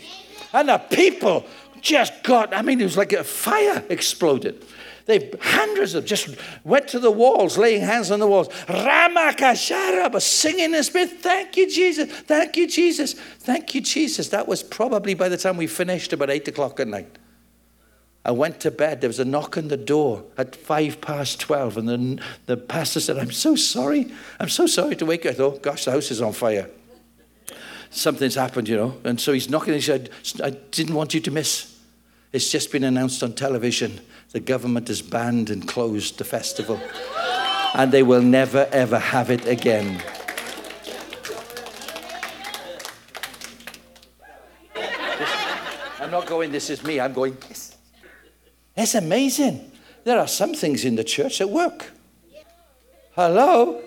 [0.52, 1.46] And the people
[1.80, 4.64] just got, I mean, it was like a fire exploded.
[5.06, 8.48] They hundreds of just went to the walls, laying hands on the walls.
[8.66, 11.10] Ramakasharaba, singing in spirit.
[11.20, 12.10] Thank you, Jesus.
[12.10, 13.14] Thank you, Jesus.
[13.14, 14.28] Thank you, Jesus.
[14.30, 17.16] That was probably by the time we finished about eight o'clock at night.
[18.28, 19.00] I went to bed.
[19.00, 21.78] There was a knock on the door at five past 12.
[21.78, 24.12] And then the pastor said, I'm so sorry.
[24.38, 25.30] I'm so sorry to wake you.
[25.30, 26.68] I thought, gosh, the house is on fire.
[27.88, 28.98] Something's happened, you know.
[29.02, 29.72] And so he's knocking.
[29.72, 30.10] He said,
[30.44, 31.74] I didn't want you to miss.
[32.30, 33.98] It's just been announced on television.
[34.32, 36.78] The government has banned and closed the festival.
[37.74, 40.02] and they will never, ever have it again.
[45.98, 47.00] I'm not going, this is me.
[47.00, 47.67] I'm going, yes.
[48.78, 49.72] It's amazing.
[50.04, 51.90] There are some things in the church that work.
[53.16, 53.82] Hello?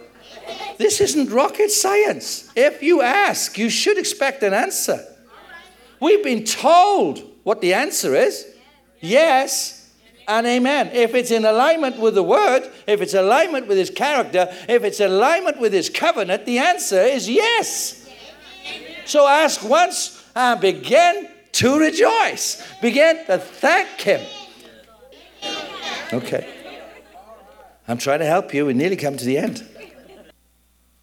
[0.78, 2.52] This isn't rocket science.
[2.58, 5.00] If you ask, you should expect an answer.
[6.02, 8.46] We've been told what the answer is
[9.00, 9.90] yes
[10.28, 10.90] and amen.
[10.94, 15.00] If it's in alignment with the word, if it's alignment with his character, if it's
[15.00, 18.10] alignment with his covenant, the answer is yes.
[19.06, 22.62] So ask once and begin to rejoice.
[22.82, 24.22] Begin to thank him.
[26.14, 26.48] Okay.
[27.88, 28.66] I'm trying to help you.
[28.66, 29.68] We nearly come to the end.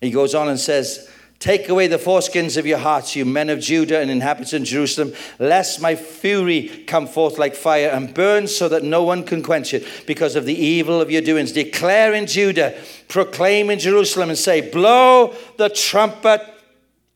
[0.01, 3.61] He goes on and says, Take away the foreskins of your hearts, you men of
[3.61, 8.69] Judah and inhabitants of Jerusalem, lest my fury come forth like fire and burn so
[8.69, 11.53] that no one can quench it because of the evil of your doings.
[11.53, 16.41] Declare in Judah, proclaim in Jerusalem, and say, Blow the trumpet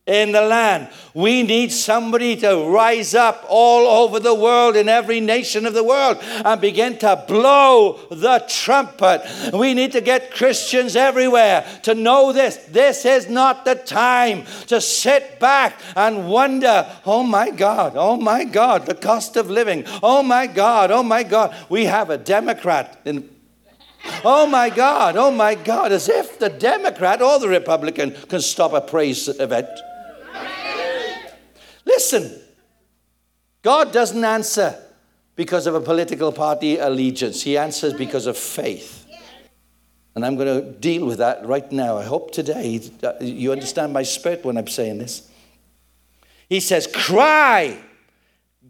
[0.06, 0.88] in the land.
[1.14, 5.84] We need somebody to rise up all over the world, in every nation of the
[5.84, 9.22] world, and begin to blow the trumpet.
[9.52, 12.56] We need to get Christians everywhere to know this.
[12.56, 18.44] This is not the time to sit back and wonder, oh my God, oh my
[18.44, 19.84] God, the cost of living.
[20.02, 21.54] Oh my God, oh my God.
[21.68, 23.28] We have a Democrat in
[24.24, 28.72] Oh my God, oh my God, as if the Democrat or the Republican can stop
[28.72, 29.68] a praise event.
[31.84, 32.40] Listen,
[33.62, 34.78] God doesn't answer
[35.36, 39.06] because of a political party allegiance, He answers because of faith.
[40.14, 41.96] And I'm going to deal with that right now.
[41.96, 42.80] I hope today
[43.20, 45.28] you understand my spirit when I'm saying this.
[46.50, 47.78] He says, Cry,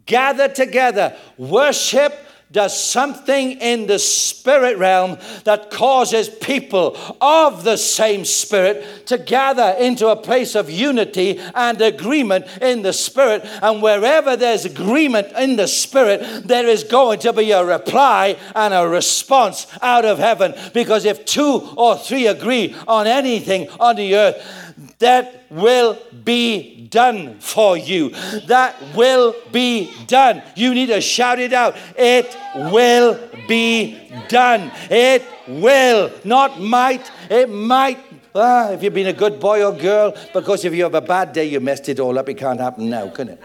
[0.05, 2.17] gather together, worship
[2.53, 9.75] does something in the spirit realm that causes people of the same spirit to gather
[9.79, 13.41] into a place of unity and agreement in the spirit.
[13.61, 18.73] And wherever there's agreement in the spirit, there is going to be a reply and
[18.73, 20.53] a response out of heaven.
[20.73, 24.62] Because if two or three agree on anything on the earth,
[24.99, 28.09] that will be done for you.
[28.47, 30.41] That will be done.
[30.55, 31.75] You need to shout it out.
[31.97, 33.99] It will be
[34.29, 34.71] done.
[34.89, 37.11] It will, not might.
[37.29, 37.99] It might.
[38.35, 41.33] Ah, if you've been a good boy or girl, because if you have a bad
[41.33, 42.27] day, you messed it all up.
[42.29, 43.43] It can't happen now, can it?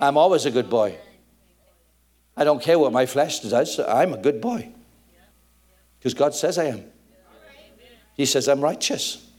[0.00, 0.96] I'm always a good boy.
[2.36, 3.78] I don't care what my flesh does.
[3.78, 4.72] I'm a good boy.
[5.98, 6.84] Because God says I am.
[8.14, 9.29] He says I'm righteous.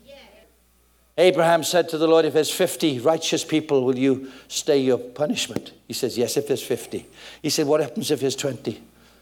[1.17, 5.73] Abraham said to the Lord, If there's 50 righteous people, will you stay your punishment?
[5.87, 7.05] He says, Yes, if there's 50.
[7.41, 8.81] He said, What happens if there's 20?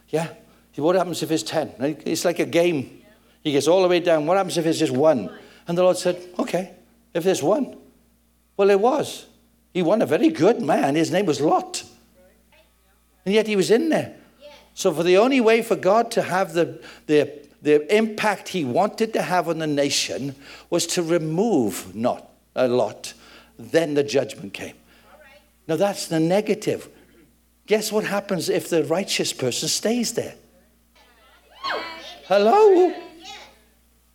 [0.09, 0.29] Yeah.
[0.75, 1.73] What happens if there's 10?
[2.05, 3.01] It's like a game.
[3.43, 4.25] He gets all the way down.
[4.25, 5.29] What happens if there's just one?
[5.67, 6.73] And the Lord said, Okay,
[7.13, 7.75] if there's one.
[8.55, 9.25] Well, there was.
[9.73, 10.95] He won a very good man.
[10.95, 11.83] His name was Lot.
[13.25, 14.15] And yet he was in there.
[14.73, 19.13] So, for the only way for God to have the, the the impact he wanted
[19.13, 20.35] to have on the nation
[20.69, 23.13] was to remove not a lot.
[23.57, 24.75] Then the judgment came.
[25.67, 26.89] Now that's the negative.
[27.67, 30.35] Guess what happens if the righteous person stays there?
[32.27, 32.93] Hello?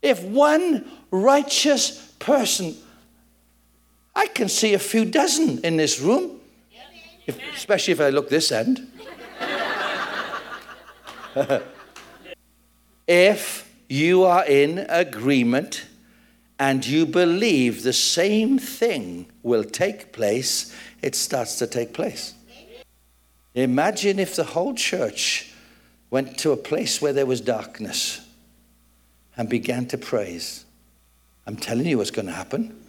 [0.02, 2.74] If one righteous person,
[4.14, 6.40] I can see a few dozen in this room,
[7.26, 8.90] if, especially if I look this end.
[13.06, 15.86] If you are in agreement
[16.58, 22.34] and you believe the same thing will take place, it starts to take place.
[23.54, 25.52] Imagine if the whole church
[26.10, 28.20] went to a place where there was darkness
[29.36, 30.64] and began to praise.
[31.46, 32.80] I'm telling you what's going to happen.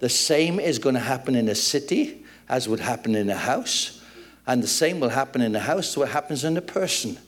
[0.00, 4.02] The same is going to happen in a city as would happen in a house,
[4.46, 7.18] and the same will happen in a house what happens in a person.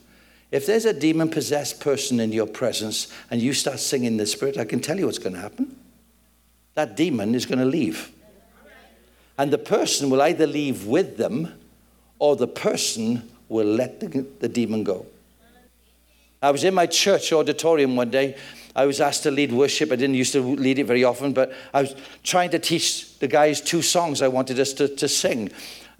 [0.51, 4.57] If there's a demon possessed person in your presence and you start singing the Spirit,
[4.57, 5.77] I can tell you what's going to happen.
[6.75, 8.11] That demon is going to leave.
[9.37, 11.53] And the person will either leave with them
[12.19, 15.05] or the person will let the, the demon go.
[16.41, 18.35] I was in my church auditorium one day.
[18.75, 19.91] I was asked to lead worship.
[19.91, 23.27] I didn't used to lead it very often, but I was trying to teach the
[23.27, 25.51] guys two songs I wanted us to, to sing.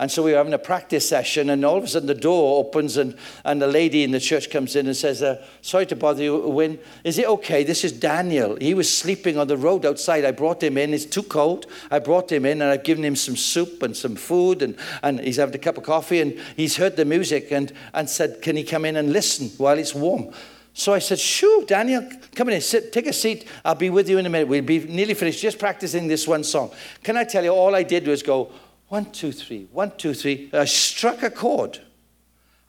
[0.02, 2.58] And so we were having a practice session, and all of a sudden the door
[2.58, 5.96] opens, and, and a lady in the church comes in and says, uh, Sorry to
[5.96, 6.80] bother you, Wynne.
[7.04, 7.64] Is it okay?
[7.64, 8.58] This is Daniel.
[8.60, 10.26] He was sleeping on the road outside.
[10.26, 10.96] I brought him in.
[10.96, 11.68] It's too cold.
[11.92, 15.20] I brought him in, and I've given him some soup and some food, and, and
[15.20, 18.56] he's having a cup of coffee, and he's heard the music and, and said, Can
[18.56, 20.34] he come in and listen while it's warm?
[20.74, 23.48] So I said, Sure, Daniel, come in, sit, take a seat.
[23.64, 24.48] I'll be with you in a minute.
[24.48, 26.72] We'll be nearly finished just practicing this one song.
[27.04, 28.52] Can I tell you, all I did was go,
[28.92, 30.50] one, two, three, one, two, three.
[30.52, 31.80] I struck a chord.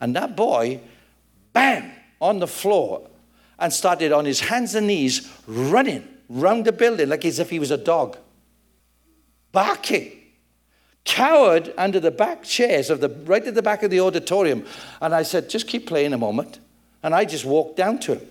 [0.00, 0.80] And that boy
[1.52, 3.08] bam, on the floor
[3.58, 7.58] and started on his hands and knees running round the building like as if he
[7.58, 8.16] was a dog,
[9.50, 10.12] barking,
[11.04, 14.64] cowered under the back chairs of the right at the back of the auditorium.
[15.00, 16.60] And I said, just keep playing a moment.
[17.02, 18.28] And I just walked down to him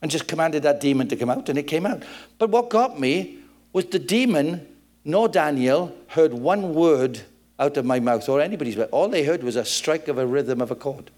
[0.00, 2.04] and just commanded that demon to come out, and it came out.
[2.38, 3.38] But what got me
[3.72, 4.66] was the demon,
[5.04, 7.22] nor Daniel, heard one word
[7.58, 8.88] out of my mouth or anybody's mouth.
[8.92, 11.10] All they heard was a strike of a rhythm of a chord.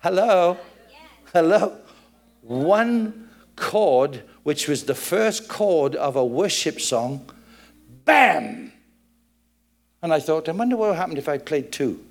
[0.00, 0.56] Hello?
[1.32, 1.76] Hello?
[2.42, 7.28] One chord, which was the first chord of a worship song,
[8.04, 8.72] bam!
[10.00, 12.04] And I thought, I wonder what would happen if I played two.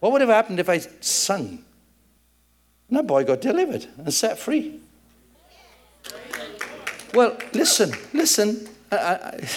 [0.00, 1.64] What would have happened if I sung?
[2.88, 4.80] And that boy got delivered and set free.
[7.14, 8.68] Well, listen, listen.
[8.92, 9.48] I, I,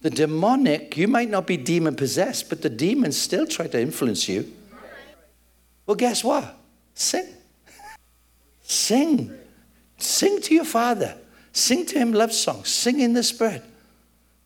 [0.00, 4.28] the demonic, you might not be demon possessed, but the demons still try to influence
[4.28, 4.52] you.
[5.86, 6.56] Well, guess what?
[6.94, 7.26] Sing.
[8.62, 9.32] Sing.
[9.96, 11.16] Sing to your father.
[11.52, 12.68] Sing to him love songs.
[12.68, 13.64] Sing in the spirit.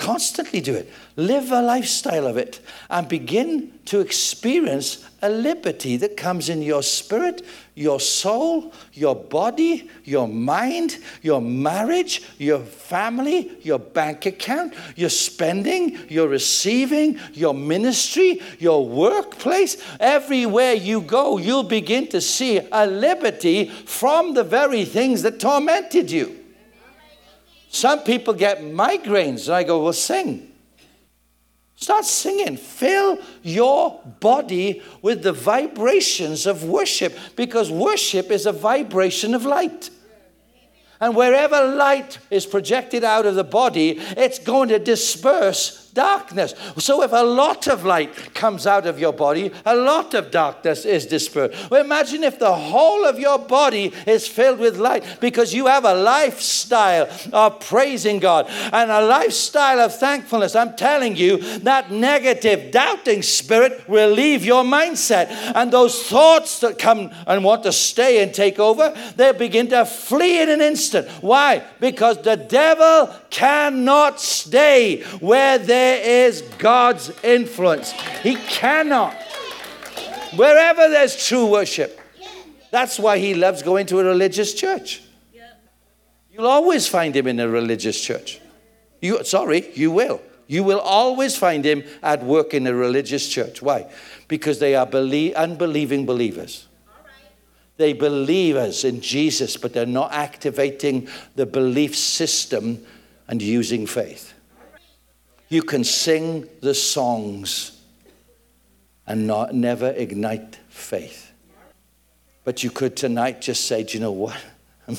[0.03, 0.93] Constantly do it.
[1.15, 2.59] Live a lifestyle of it
[2.91, 7.47] and begin to experience a liberty that comes in your spirit,
[7.77, 15.97] your soul, your body, your mind, your marriage, your family, your bank account, your spending,
[16.09, 19.81] your receiving, your ministry, your workplace.
[20.01, 26.11] Everywhere you go, you'll begin to see a liberty from the very things that tormented
[26.11, 26.42] you.
[27.73, 30.53] Some people get migraines, and I go, Well, sing.
[31.75, 32.59] Start singing.
[32.59, 39.91] Fill your body with the vibrations of worship because worship is a vibration of light.
[41.01, 46.55] And wherever light is projected out of the body, it's going to disperse darkness.
[46.79, 50.85] So if a lot of light comes out of your body, a lot of darkness
[50.85, 51.71] is dispersed.
[51.71, 55.85] Well, imagine if the whole of your body is filled with light because you have
[55.85, 60.57] a lifestyle of praising God and a lifestyle of thankfulness.
[60.57, 65.27] I'm telling you, that negative, doubting spirit will leave your mindset.
[65.55, 69.85] And those thoughts that come and want to stay and take over, they begin to
[69.85, 71.09] flee in an instant.
[71.21, 71.65] Why?
[71.81, 77.91] Because the devil cannot stay where there there is God's influence.
[78.23, 79.15] He cannot.
[80.37, 82.01] Wherever there's true worship.
[82.71, 85.03] That's why he loves going to a religious church.
[86.33, 88.41] You'll always find him in a religious church.
[89.01, 90.23] You, sorry, you will.
[90.47, 93.61] You will always find him at work in a religious church.
[93.61, 93.91] Why?
[94.29, 96.69] Because they are belie- unbelieving believers.
[97.77, 102.87] They believe us in Jesus, but they're not activating the belief system
[103.27, 104.32] and using faith.
[105.53, 107.79] You can sing the songs
[109.07, 111.31] and not, never ignite faith.
[112.43, 114.35] But you could tonight just say, Do you know what?
[114.89, 114.97] I'm,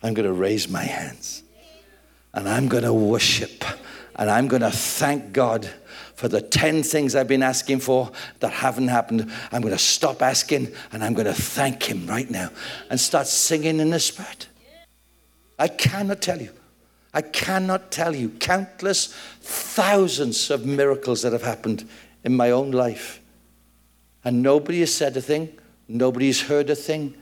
[0.00, 1.42] I'm going to raise my hands
[2.32, 3.64] and I'm going to worship
[4.14, 5.68] and I'm going to thank God
[6.14, 9.32] for the 10 things I've been asking for that haven't happened.
[9.50, 12.50] I'm going to stop asking and I'm going to thank Him right now
[12.88, 14.46] and start singing in the Spirit.
[15.58, 16.50] I cannot tell you
[17.14, 21.88] I cannot tell you countless thousands of miracles that have happened
[22.24, 23.20] in my own life.
[24.24, 25.58] And nobody has said a thing,
[25.88, 27.14] nobody's heard a thing,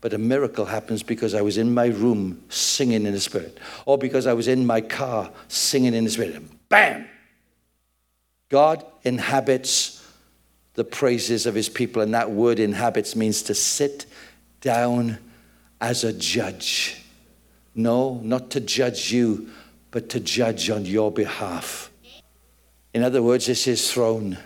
[0.00, 3.96] but a miracle happens because I was in my room singing in the Spirit, or
[3.98, 6.42] because I was in my car singing in the Spirit.
[6.68, 7.06] Bam!
[8.48, 10.04] God inhabits
[10.74, 14.06] the praises of his people, and that word inhabits means to sit
[14.60, 15.18] down
[15.80, 17.01] as a judge.
[17.74, 19.50] No, not to judge you,
[19.90, 21.90] but to judge on your behalf.
[22.94, 24.38] In other words, it's his throne.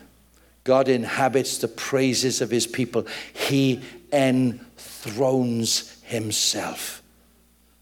[0.64, 3.80] God inhabits the praises of his people, he
[4.12, 7.02] enthrones himself.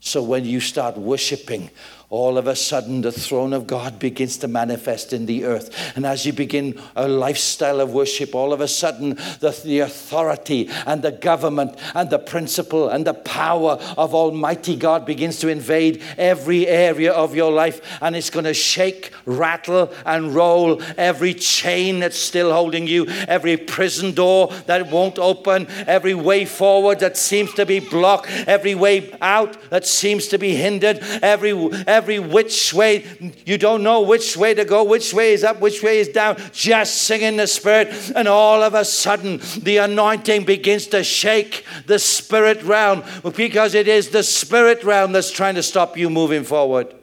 [0.01, 1.71] So when you start worshiping,
[2.15, 5.93] all of a sudden the throne of God begins to manifest in the earth.
[5.97, 10.71] And as you begin a lifestyle of worship, all of a sudden the, the authority
[10.87, 16.03] and the government and the principle and the power of Almighty God begins to invade
[16.17, 17.81] every area of your life.
[18.01, 23.57] And it's going to shake, rattle, and roll every chain that's still holding you, every
[23.57, 29.17] prison door that won't open, every way forward that seems to be blocked, every way
[29.21, 31.53] out that seems to be hindered, every,
[31.89, 33.05] every every which way.
[33.47, 36.37] You don't know which way to go, which way is up, which way is down.
[36.53, 41.65] Just sing in the Spirit, and all of a sudden, the anointing begins to shake
[41.87, 43.03] the spirit realm
[43.35, 46.95] because it is the spirit realm that's trying to stop you moving forward.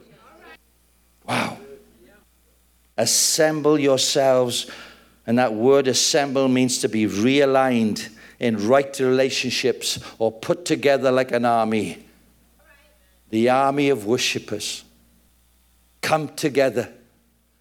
[1.26, 1.58] Wow.
[2.96, 4.70] Assemble yourselves.
[5.26, 11.30] And that word assemble means to be realigned, in right relationships or put together like
[11.30, 12.04] an army.
[13.30, 14.84] The army of worshippers.
[16.02, 16.92] Come together,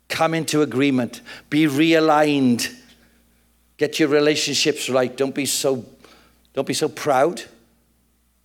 [0.09, 2.75] come into agreement, be realigned,
[3.77, 5.15] get your relationships right.
[5.15, 5.85] Don't be so,
[6.53, 7.43] don't be so proud.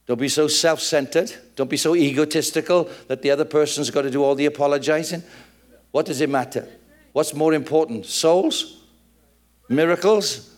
[0.06, 1.32] Don't be so self centered.
[1.56, 5.22] Don't be so egotistical that the other person's got to do all the apologizing.
[5.90, 6.68] What does it matter?
[7.12, 8.82] What's more important, souls,
[9.68, 10.54] miracles,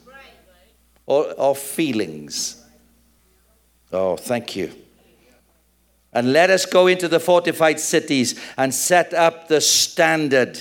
[1.06, 2.62] or, or feelings?
[3.92, 4.72] Oh, thank you.
[6.12, 10.58] And let us go into the fortified cities and set up the standard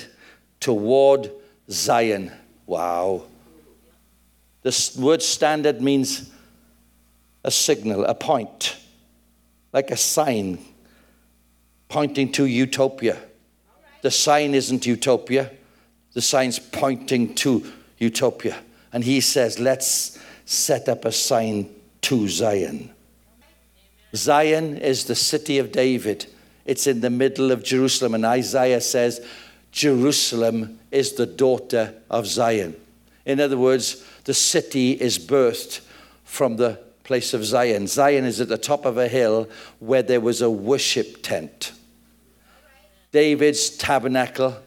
[0.60, 1.32] toward
[1.70, 2.32] Zion.
[2.66, 3.24] Wow.
[4.64, 6.30] The word standard means
[7.43, 8.76] a signal, a point,
[9.72, 10.60] like a sign
[11.88, 13.18] pointing to utopia.
[14.02, 15.52] The sign isn't utopia,
[16.14, 17.66] the sign's pointing to
[17.98, 18.58] utopia.
[18.91, 22.91] And he says, let's set up a sign to Zion.
[24.16, 26.26] Zion is the city of David.
[26.66, 28.14] It's in the middle of Jerusalem.
[28.16, 29.26] And Isaiah says,
[29.72, 32.76] Jerusalem is the daughter of Zion.
[33.26, 35.82] In other words, the city is birthed
[36.24, 37.88] from the place of Zion.
[37.88, 39.49] Zion is at the top of a hill
[39.80, 41.74] where there was a worship tent.
[43.12, 44.58] David's tabernacle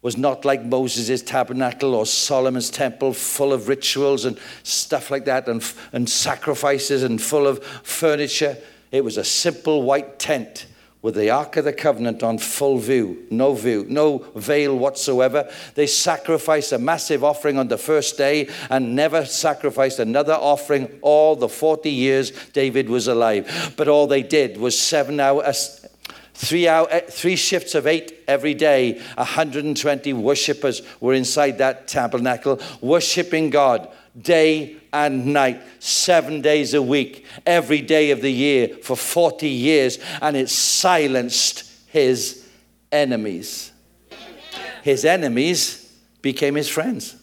[0.00, 5.48] was not like Moses' tabernacle or Solomon's temple, full of rituals and stuff like that,
[5.48, 8.56] and, and sacrifices and full of furniture.
[8.92, 10.66] It was a simple white tent
[11.00, 15.48] with the Ark of the Covenant on full view, no view, no veil whatsoever.
[15.74, 21.36] They sacrificed a massive offering on the first day and never sacrificed another offering all
[21.36, 23.74] the 40 years David was alive.
[23.76, 25.86] But all they did was seven hours,
[26.38, 29.00] three, hour, eh, three shifts of eight every day.
[29.16, 33.88] 120 worshippers were inside that tabernacle, worshiping God
[34.20, 39.98] day and night, seven days a week, every day of the year for 40 years,
[40.22, 42.48] and it silenced his
[42.92, 43.72] enemies.
[44.82, 47.16] His enemies became his friends.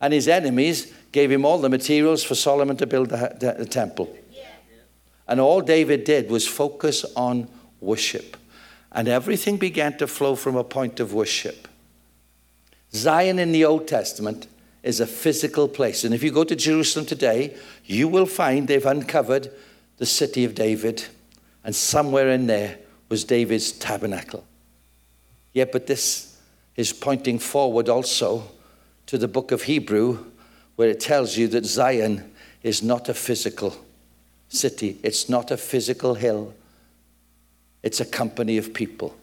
[0.00, 3.66] And his enemies gave him all the materials for Solomon to build the, the, the
[3.66, 4.16] temple.
[5.26, 7.48] And all David did was focus on
[7.80, 8.36] worship.
[8.92, 11.68] And everything began to flow from a point of worship.
[12.92, 14.48] Zion in the Old Testament
[14.82, 16.04] is a physical place.
[16.04, 19.50] And if you go to Jerusalem today, you will find they've uncovered
[19.98, 21.04] the city of David,
[21.62, 22.78] and somewhere in there
[23.10, 24.44] was David's tabernacle.
[25.52, 26.38] Yeah, but this
[26.74, 28.50] is pointing forward also
[29.06, 30.24] to the book of Hebrew,
[30.76, 33.76] where it tells you that Zion is not a physical
[34.48, 36.54] city, it's not a physical hill,
[37.82, 39.16] it's a company of people.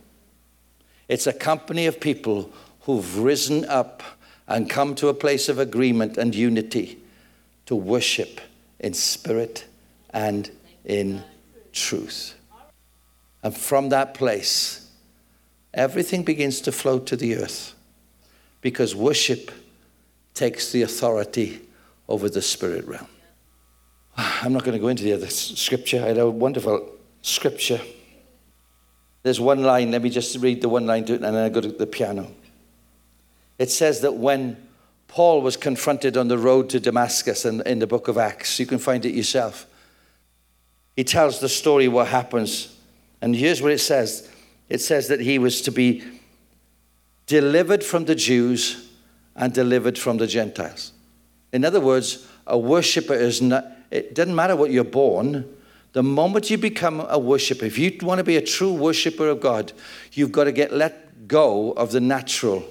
[1.07, 2.51] It's a company of people
[2.81, 4.03] who've risen up
[4.47, 6.99] and come to a place of agreement and unity
[7.65, 8.41] to worship
[8.79, 9.65] in spirit
[10.11, 10.49] and
[10.85, 11.23] in
[11.73, 12.33] truth.
[13.43, 14.89] And from that place,
[15.73, 17.73] everything begins to flow to the earth
[18.61, 19.51] because worship
[20.33, 21.61] takes the authority
[22.07, 23.07] over the spirit realm.
[24.17, 26.03] I'm not going to go into the other scripture.
[26.03, 26.89] I had a wonderful
[27.21, 27.81] scripture.
[29.24, 31.49] There's one line, let me just read the one line to it, and then I
[31.49, 32.32] go to the piano.
[33.57, 34.57] It says that when
[35.07, 38.65] Paul was confronted on the road to Damascus in, in the book of Acts, you
[38.65, 39.65] can find it yourself.
[40.95, 42.76] He tells the story what happens.
[43.22, 44.30] And here's what it says
[44.70, 46.03] it says that he was to be
[47.26, 48.89] delivered from the Jews
[49.36, 50.91] and delivered from the Gentiles.
[51.53, 55.45] In other words, a worshiper is not, it doesn't matter what you're born.
[55.97, 59.39] The moment you become a worshiper, if you want to be a true worshiper of
[59.39, 59.73] God,
[60.13, 62.63] you've got to get let go of the natural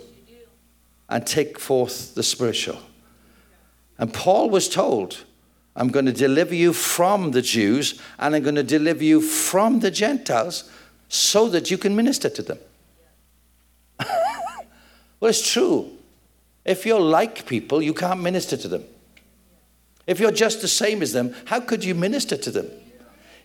[1.09, 2.79] and take forth the spiritual.
[3.99, 5.25] And Paul was told,
[5.75, 9.81] I'm going to deliver you from the Jews and I'm going to deliver you from
[9.81, 10.71] the Gentiles
[11.09, 12.59] so that you can minister to them.
[15.19, 15.91] well, it's true.
[16.65, 18.85] If you're like people, you can't minister to them.
[20.07, 22.71] If you're just the same as them, how could you minister to them?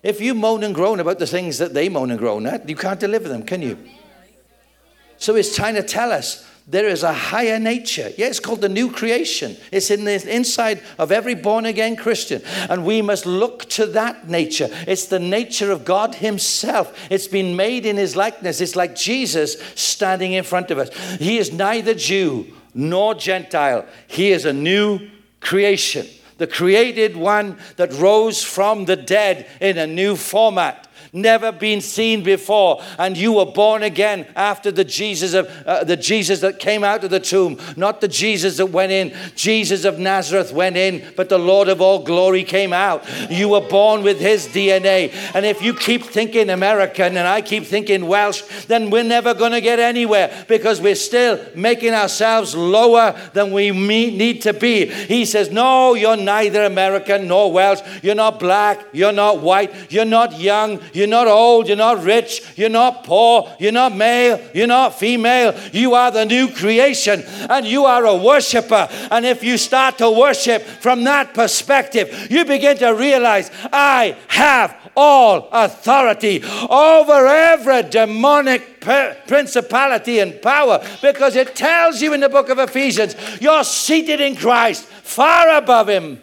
[0.04, 2.76] If you moan and groan about the things that they moan and groan at, you
[2.76, 3.78] can't deliver them, can you?
[5.18, 8.12] So it's trying to tell us there is a higher nature.
[8.18, 9.58] Yeah, it's called the new creation.
[9.72, 12.42] It's in the inside of every born again Christian.
[12.70, 14.70] And we must look to that nature.
[14.88, 16.98] It's the nature of God Himself.
[17.12, 18.62] It's been made in His likeness.
[18.62, 20.96] It's like Jesus standing in front of us.
[21.18, 25.10] He is neither Jew nor Gentile, He is a new
[25.42, 26.08] creation.
[26.42, 32.24] The created one that rose from the dead in a new format never been seen
[32.24, 36.84] before, and you were born again after the Jesus of uh, the Jesus that came
[36.84, 39.14] out of the tomb, not the Jesus that went in.
[39.36, 43.06] Jesus of Nazareth went in, but the Lord of all glory came out.
[43.30, 45.14] You were born with his DNA.
[45.34, 49.52] And if you keep thinking American and I keep thinking Welsh, then we're never going
[49.52, 54.86] to get anywhere because we're still making ourselves lower than we need to be.
[54.86, 57.82] He says, No, you're neither American nor Welsh.
[58.02, 58.86] You're not black.
[58.94, 59.92] You're not white.
[59.92, 60.80] You're not young.
[60.94, 61.68] You're not old.
[61.68, 62.42] You're not rich.
[62.56, 63.54] You're not poor.
[63.60, 64.40] You're not male.
[64.54, 65.58] You're not female.
[65.72, 68.88] You are the new creation and you are a worshiper.
[69.10, 74.76] And if you start to worship from that perspective, you begin to realize, I have
[74.96, 82.50] all authority over every demonic principality and power because it tells you in the book
[82.50, 86.22] of Ephesians, you're seated in Christ far above him.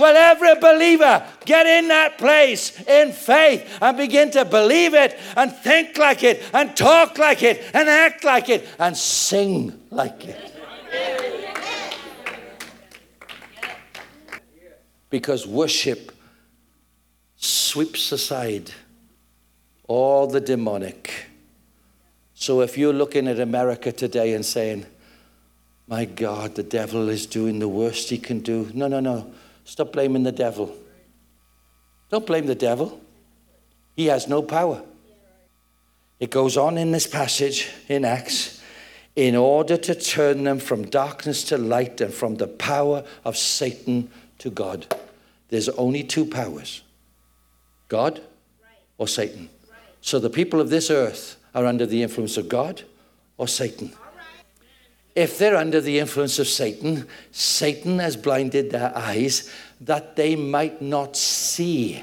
[0.00, 5.52] Well, every believer get in that place in faith and begin to believe it and
[5.52, 10.52] think like it and talk like it and act like it and sing like it.
[15.10, 16.12] Because worship
[17.36, 18.70] sweeps aside
[19.86, 21.26] all the demonic.
[22.32, 24.86] So if you're looking at America today and saying,
[25.86, 28.70] my God, the devil is doing the worst he can do.
[28.72, 29.30] No, no, no.
[29.70, 30.74] Stop blaming the devil.
[32.08, 33.00] Don't blame the devil.
[33.94, 34.82] He has no power.
[36.18, 38.60] It goes on in this passage in Acts
[39.14, 44.10] in order to turn them from darkness to light and from the power of Satan
[44.38, 44.92] to God.
[45.50, 46.82] There's only two powers
[47.86, 48.20] God
[48.98, 49.50] or Satan.
[50.00, 52.82] So the people of this earth are under the influence of God
[53.38, 53.92] or Satan.
[55.14, 59.50] If they're under the influence of Satan, Satan has blinded their eyes
[59.80, 62.02] that they might not see.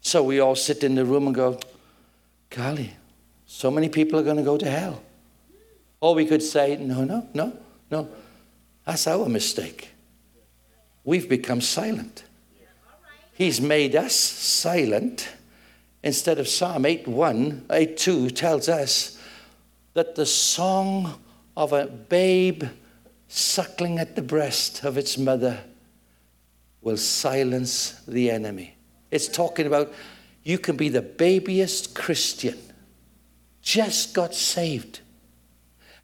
[0.00, 1.58] So we all sit in the room and go,
[2.50, 2.94] golly,
[3.46, 5.02] so many people are going to go to hell.
[6.00, 7.56] Or we could say, no, no, no,
[7.90, 8.08] no.
[8.86, 9.90] That's our mistake.
[11.04, 12.24] We've become silent.
[13.32, 15.28] He's made us silent.
[16.02, 19.18] Instead of Psalm 8 1, 8 2 tells us
[19.94, 21.20] that the song
[21.60, 22.64] of a babe
[23.28, 25.60] suckling at the breast of its mother
[26.80, 28.74] will silence the enemy.
[29.10, 29.92] It's talking about
[30.42, 32.58] you can be the babyest Christian,
[33.60, 35.00] just got saved,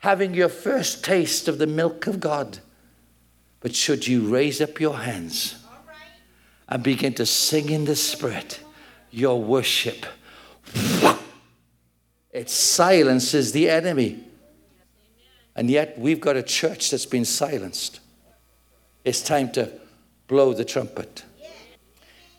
[0.01, 2.59] having your first taste of the milk of God.
[3.61, 5.65] But should you raise up your hands
[6.69, 8.61] and begin to sing in the Spirit,
[9.11, 10.05] your worship,
[12.31, 14.23] it silences the enemy.
[15.57, 18.01] And yet we've got a church that's been silenced.
[19.05, 19.73] It's time to
[20.29, 21.25] blow the trumpet.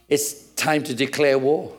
[0.08, 1.77] It's time to declare war.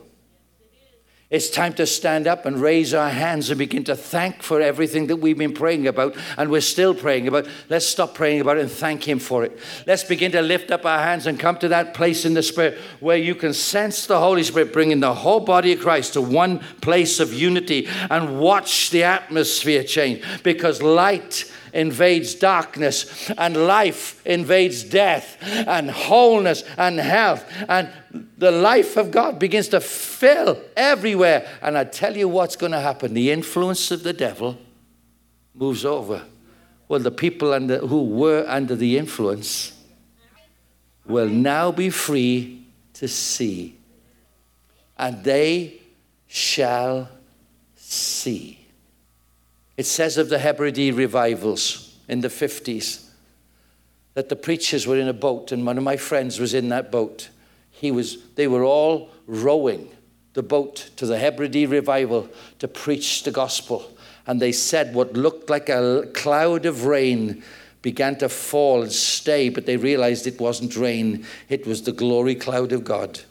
[1.29, 5.05] It's time to stand up and raise our hands and begin to thank for everything
[5.07, 7.47] that we've been praying about and we're still praying about.
[7.69, 9.55] Let's stop praying about it and thank Him for it.
[9.85, 12.79] Let's begin to lift up our hands and come to that place in the Spirit
[12.99, 16.61] where you can sense the Holy Spirit bringing the whole body of Christ to one
[16.81, 24.83] place of unity and watch the atmosphere change because light invades darkness, and life invades
[24.83, 27.89] death, and wholeness and health, and
[28.37, 31.47] the life of God begins to fill everywhere.
[31.61, 34.57] And I tell you what's going to happen the influence of the devil
[35.53, 36.23] moves over.
[36.87, 39.73] Well, the people under, who were under the influence
[41.05, 43.77] will now be free to see,
[44.97, 45.81] and they
[46.27, 47.09] shall
[47.75, 48.58] see.
[49.79, 53.05] It says of the Hebridean revivals in the 50s
[54.13, 56.91] that the preachers were in a boat, and one of my friends was in that
[56.91, 57.29] boat.
[57.71, 59.89] He was, they were all rowing
[60.33, 62.27] the boat to the Hebridean revival
[62.59, 63.89] to preach the gospel.
[64.27, 67.41] And they said what looked like a cloud of rain
[67.81, 72.35] began to fall and stay, but they realized it wasn't rain, it was the glory
[72.35, 73.21] cloud of God.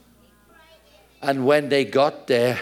[1.20, 2.61] And when they got there,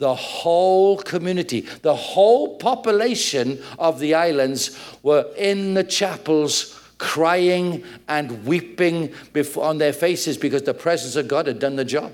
[0.00, 8.44] the whole community, the whole population of the islands were in the chapels crying and
[8.44, 9.12] weeping
[9.56, 12.12] on their faces because the presence of God had done the job.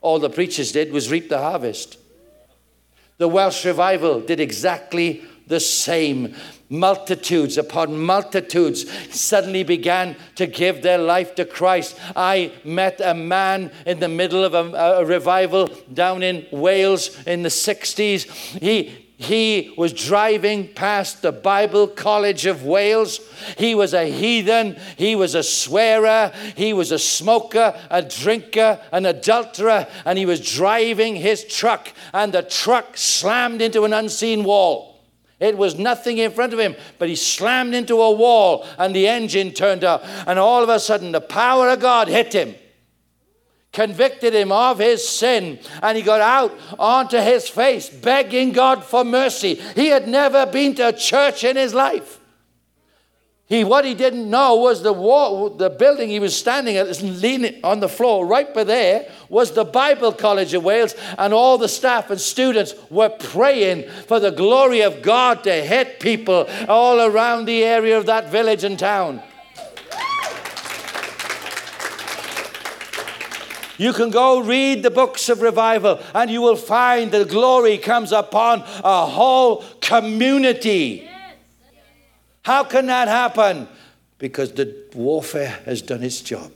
[0.00, 1.98] All the preachers did was reap the harvest.
[3.18, 6.34] The Welsh revival did exactly the same.
[6.70, 11.98] Multitudes upon multitudes suddenly began to give their life to Christ.
[12.14, 17.42] I met a man in the middle of a, a revival down in Wales in
[17.42, 18.30] the 60s.
[18.60, 23.18] He he was driving past the Bible College of Wales.
[23.56, 24.76] He was a heathen.
[24.96, 26.32] He was a swearer.
[26.54, 29.88] He was a smoker, a drinker, an adulterer.
[30.04, 34.87] And he was driving his truck, and the truck slammed into an unseen wall.
[35.40, 39.06] It was nothing in front of him, but he slammed into a wall, and the
[39.06, 40.04] engine turned up.
[40.26, 42.54] And all of a sudden, the power of God hit him
[43.72, 49.04] convicted him of his sin, and he got out onto his face begging God for
[49.04, 49.54] mercy.
[49.76, 52.17] He had never been to church in his life.
[53.48, 57.58] He, what he didn't know was the wall, the building he was standing at, leaning
[57.64, 61.66] on the floor right by there, was the Bible College of Wales, and all the
[61.66, 67.46] staff and students were praying for the glory of God to hit people all around
[67.46, 69.22] the area of that village and town.
[73.78, 78.12] You can go read the books of revival and you will find the glory comes
[78.12, 81.07] upon a whole community.
[82.48, 83.68] How can that happen?
[84.16, 86.50] Because the warfare has done its job.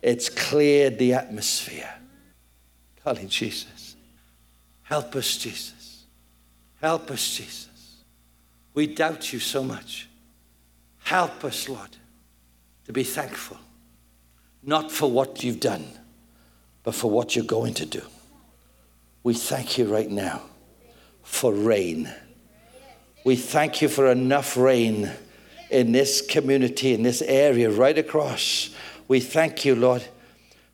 [0.00, 1.92] It's cleared the atmosphere.
[3.04, 3.94] Calling Jesus.
[4.84, 6.06] Help us, Jesus.
[6.80, 8.04] Help us, Jesus.
[8.72, 10.08] We doubt you so much.
[11.00, 11.98] Help us, Lord,
[12.86, 13.58] to be thankful,
[14.62, 15.84] not for what you've done
[16.84, 18.00] but for what you're going to do.
[19.24, 20.40] We thank you right now
[21.22, 22.10] for rain.
[23.24, 25.10] We thank you for enough rain
[25.70, 28.70] in this community, in this area, right across.
[29.08, 30.04] We thank you, Lord,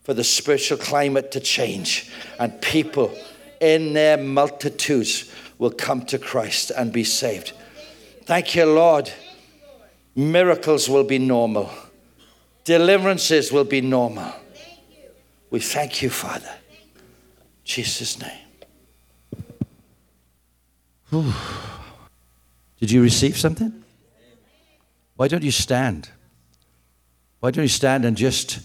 [0.02, 3.16] for the spiritual climate to change and people
[3.60, 7.52] in their multitudes will come to Christ and be saved.
[8.24, 9.10] Thank you, Lord.
[10.14, 11.70] Miracles will be normal,
[12.64, 14.32] deliverances will be normal.
[15.51, 16.55] We thank you, Father.
[17.64, 18.47] Jesus' name.
[21.10, 21.32] Whew.
[22.78, 23.85] Did you receive something?
[25.16, 26.11] Why don't you stand?
[27.40, 28.61] Why don't you stand and just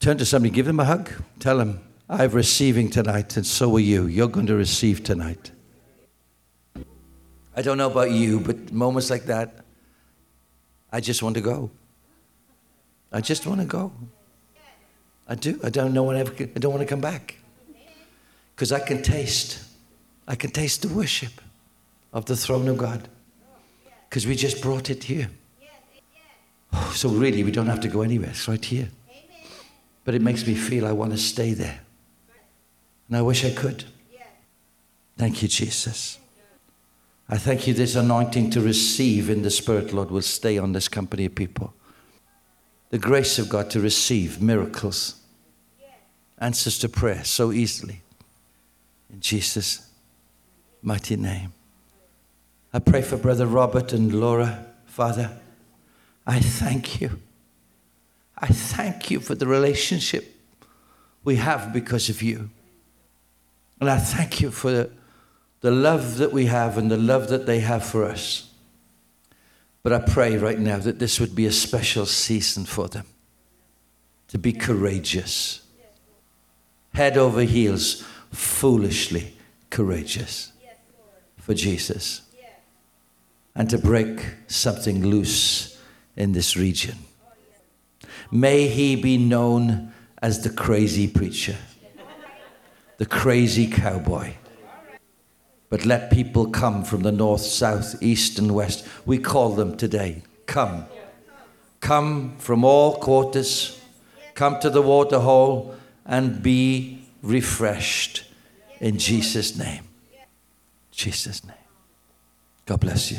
[0.00, 3.80] turn to somebody, give them a hug, tell them, I'm receiving tonight, and so are
[3.80, 4.06] you.
[4.06, 5.52] You're going to receive tonight.
[7.56, 9.64] I don't know about you, but moments like that,
[10.92, 11.70] I just want to go.
[13.12, 13.92] I just want to go.
[15.28, 15.58] I do.
[15.62, 17.36] I don't know when I, ever, I don't want to come back.
[18.54, 19.64] Because I can taste,
[20.28, 21.40] I can taste the worship
[22.14, 23.08] of the throne of God.
[24.08, 25.28] Because we just brought it here.
[26.92, 28.30] So really, we don't have to go anywhere.
[28.30, 28.88] It's right here.
[30.04, 31.80] But it makes me feel I want to stay there.
[33.08, 33.84] And I wish I could.
[35.18, 36.18] Thank you, Jesus.
[37.28, 40.88] I thank you this anointing to receive in the Spirit, Lord, will stay on this
[40.88, 41.74] company of people
[42.90, 45.16] the grace of God to receive miracles,
[46.38, 48.02] answers to prayer so easily.
[49.12, 49.88] In Jesus'
[50.80, 51.52] mighty name.
[52.74, 55.30] I pray for Brother Robert and Laura, Father.
[56.26, 57.20] I thank you.
[58.36, 60.34] I thank you for the relationship
[61.22, 62.50] we have because of you.
[63.80, 64.90] And I thank you for
[65.60, 68.50] the, love that we have and the love that they have for us.
[69.84, 73.06] But I pray right now that this would be a special season for them
[74.28, 75.62] to be courageous,
[76.92, 79.36] head over heels, foolishly
[79.70, 80.50] courageous
[81.38, 82.22] for Jesus,
[83.54, 85.80] and to break something loose
[86.16, 86.96] in this region.
[88.30, 91.56] May he be known as the crazy preacher,
[92.98, 94.34] the crazy cowboy
[95.74, 98.86] but let people come from the north, south, east, and west.
[99.04, 100.22] We call them today.
[100.46, 100.84] Come.
[101.80, 103.82] Come from all quarters.
[104.34, 105.74] Come to the water hole
[106.06, 108.22] and be refreshed
[108.78, 109.82] in Jesus' name.
[110.92, 111.56] Jesus' name.
[112.66, 113.18] God bless you.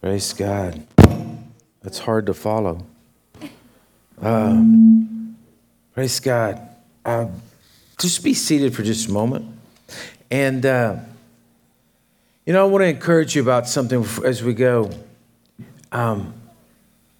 [0.00, 0.86] Praise God.
[1.82, 2.86] That's hard to follow.
[4.22, 4.62] Uh,
[5.92, 6.60] praise God.
[7.04, 7.26] Uh,
[7.98, 9.46] just be seated for just a moment.
[10.30, 10.98] And, uh,
[12.46, 14.90] you know, I want to encourage you about something as we go.
[15.90, 16.32] Um,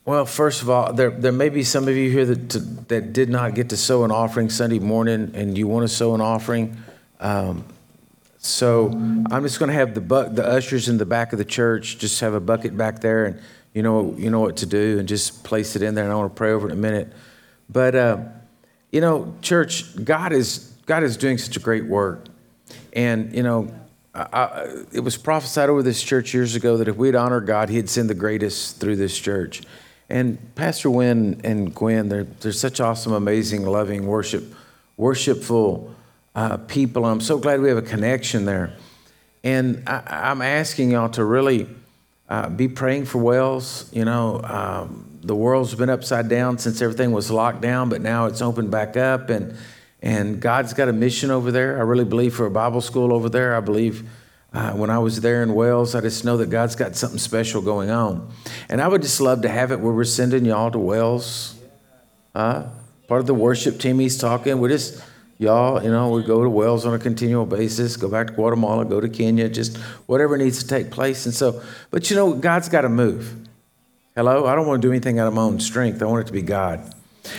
[0.04, 3.28] well, first of all, there, there may be some of you here that, that did
[3.28, 6.76] not get to sow an offering Sunday morning and you want to sow an offering.
[7.18, 7.64] Um,
[8.38, 11.44] so I'm just going to have the, bu- the ushers in the back of the
[11.44, 13.40] church just have a bucket back there and
[13.74, 16.04] you know, you know what to do and just place it in there.
[16.04, 17.12] And I want to pray over it in a minute.
[17.68, 18.18] But, uh,
[18.90, 22.24] you know, church, God is, God is doing such a great work.
[22.92, 23.72] And, you know,
[24.14, 27.88] I, it was prophesied over this church years ago that if we'd honor God, He'd
[27.88, 29.62] send the greatest through this church.
[30.08, 34.54] And Pastor Wynne and Gwen, they're, they're such awesome, amazing, loving, worship,
[34.96, 35.94] worshipful
[36.38, 37.04] uh, people.
[37.04, 38.72] I'm so glad we have a connection there.
[39.42, 41.66] And I, am asking y'all to really
[42.28, 43.90] uh, be praying for Wales.
[43.92, 48.26] You know, um, the world's been upside down since everything was locked down, but now
[48.26, 49.30] it's opened back up.
[49.30, 49.56] And,
[50.00, 51.76] and God's got a mission over there.
[51.76, 53.56] I really believe for a Bible school over there.
[53.56, 54.08] I believe
[54.52, 57.62] uh, when I was there in Wales, I just know that God's got something special
[57.62, 58.30] going on.
[58.68, 61.56] And I would just love to have it where we're sending y'all to Wales.
[62.32, 62.68] Uh,
[63.08, 64.60] part of the worship team he's talking.
[64.60, 65.02] We're just,
[65.38, 68.84] y'all, you know, we go to Wales on a continual basis, go back to Guatemala,
[68.84, 71.24] go to Kenya, just whatever needs to take place.
[71.24, 73.48] And so, but you know, God's got to move.
[74.14, 74.46] Hello?
[74.46, 76.02] I don't want to do anything out of my own strength.
[76.02, 76.92] I want it to be God.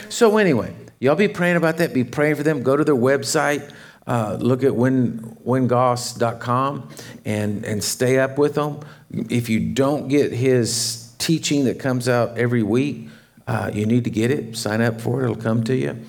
[0.07, 1.93] So, anyway, y'all be praying about that.
[1.93, 2.63] Be praying for them.
[2.63, 3.73] Go to their website.
[4.07, 6.89] Uh, look at Wynne, wynnegoss.com
[7.25, 8.79] and, and stay up with them.
[9.11, 13.09] If you don't get his teaching that comes out every week,
[13.45, 14.55] uh, you need to get it.
[14.55, 15.99] Sign up for it, it'll come to you.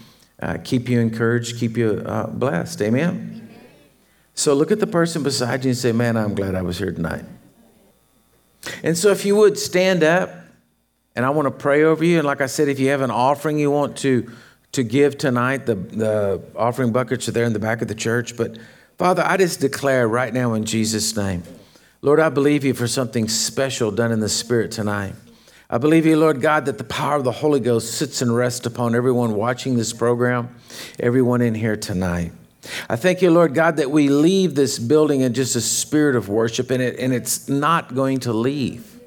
[0.40, 2.80] Uh, keep you encouraged, keep you uh, blessed.
[2.82, 3.08] Amen?
[3.10, 3.48] Amen?
[4.34, 6.92] So look at the person beside you and say, Man, I'm glad I was here
[6.92, 7.24] tonight.
[8.82, 10.30] And so if you would stand up,
[11.16, 12.18] and I want to pray over you.
[12.18, 14.30] And like I said, if you have an offering you want to,
[14.72, 18.36] to give tonight, the, the offering buckets are there in the back of the church.
[18.36, 18.58] But
[18.96, 21.42] Father, I just declare right now in Jesus' name,
[22.02, 25.14] Lord, I believe you for something special done in the Spirit tonight.
[25.72, 28.66] I believe you, Lord God, that the power of the Holy Ghost sits and rests
[28.66, 30.52] upon everyone watching this program,
[30.98, 32.32] everyone in here tonight.
[32.88, 36.28] I thank you, Lord God, that we leave this building in just a spirit of
[36.28, 38.98] worship, and, it, and it's not going to leave.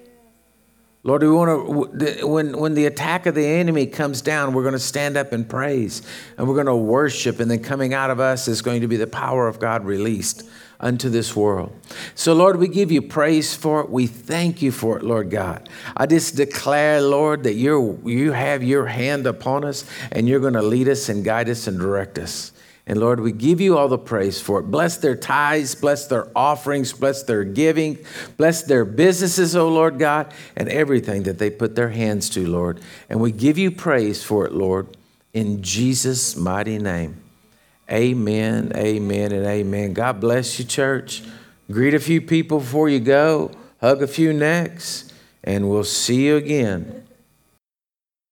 [1.03, 4.71] Lord, we want to, when, when the attack of the enemy comes down, we're going
[4.71, 6.01] to stand up and praise
[6.37, 7.41] and we're going to worship.
[7.41, 10.47] And then coming out of us is going to be the power of God released
[10.83, 11.73] unto this world.
[12.13, 13.89] So, Lord, we give you praise for it.
[13.89, 15.69] We thank you for it, Lord God.
[15.95, 20.53] I just declare, Lord, that you you have your hand upon us and you're going
[20.53, 22.51] to lead us and guide us and direct us.
[22.85, 24.63] And Lord, we give you all the praise for it.
[24.63, 27.97] Bless their tithes, bless their offerings, bless their giving,
[28.35, 32.81] bless their businesses, O Lord God, and everything that they put their hands to, Lord.
[33.09, 34.97] And we give you praise for it, Lord,
[35.31, 37.22] in Jesus' mighty name.
[37.91, 39.93] Amen, amen, and amen.
[39.93, 41.23] God bless you, church.
[41.71, 43.51] Greet a few people before you go,
[43.81, 45.11] hug a few necks,
[45.43, 47.02] and we'll see you again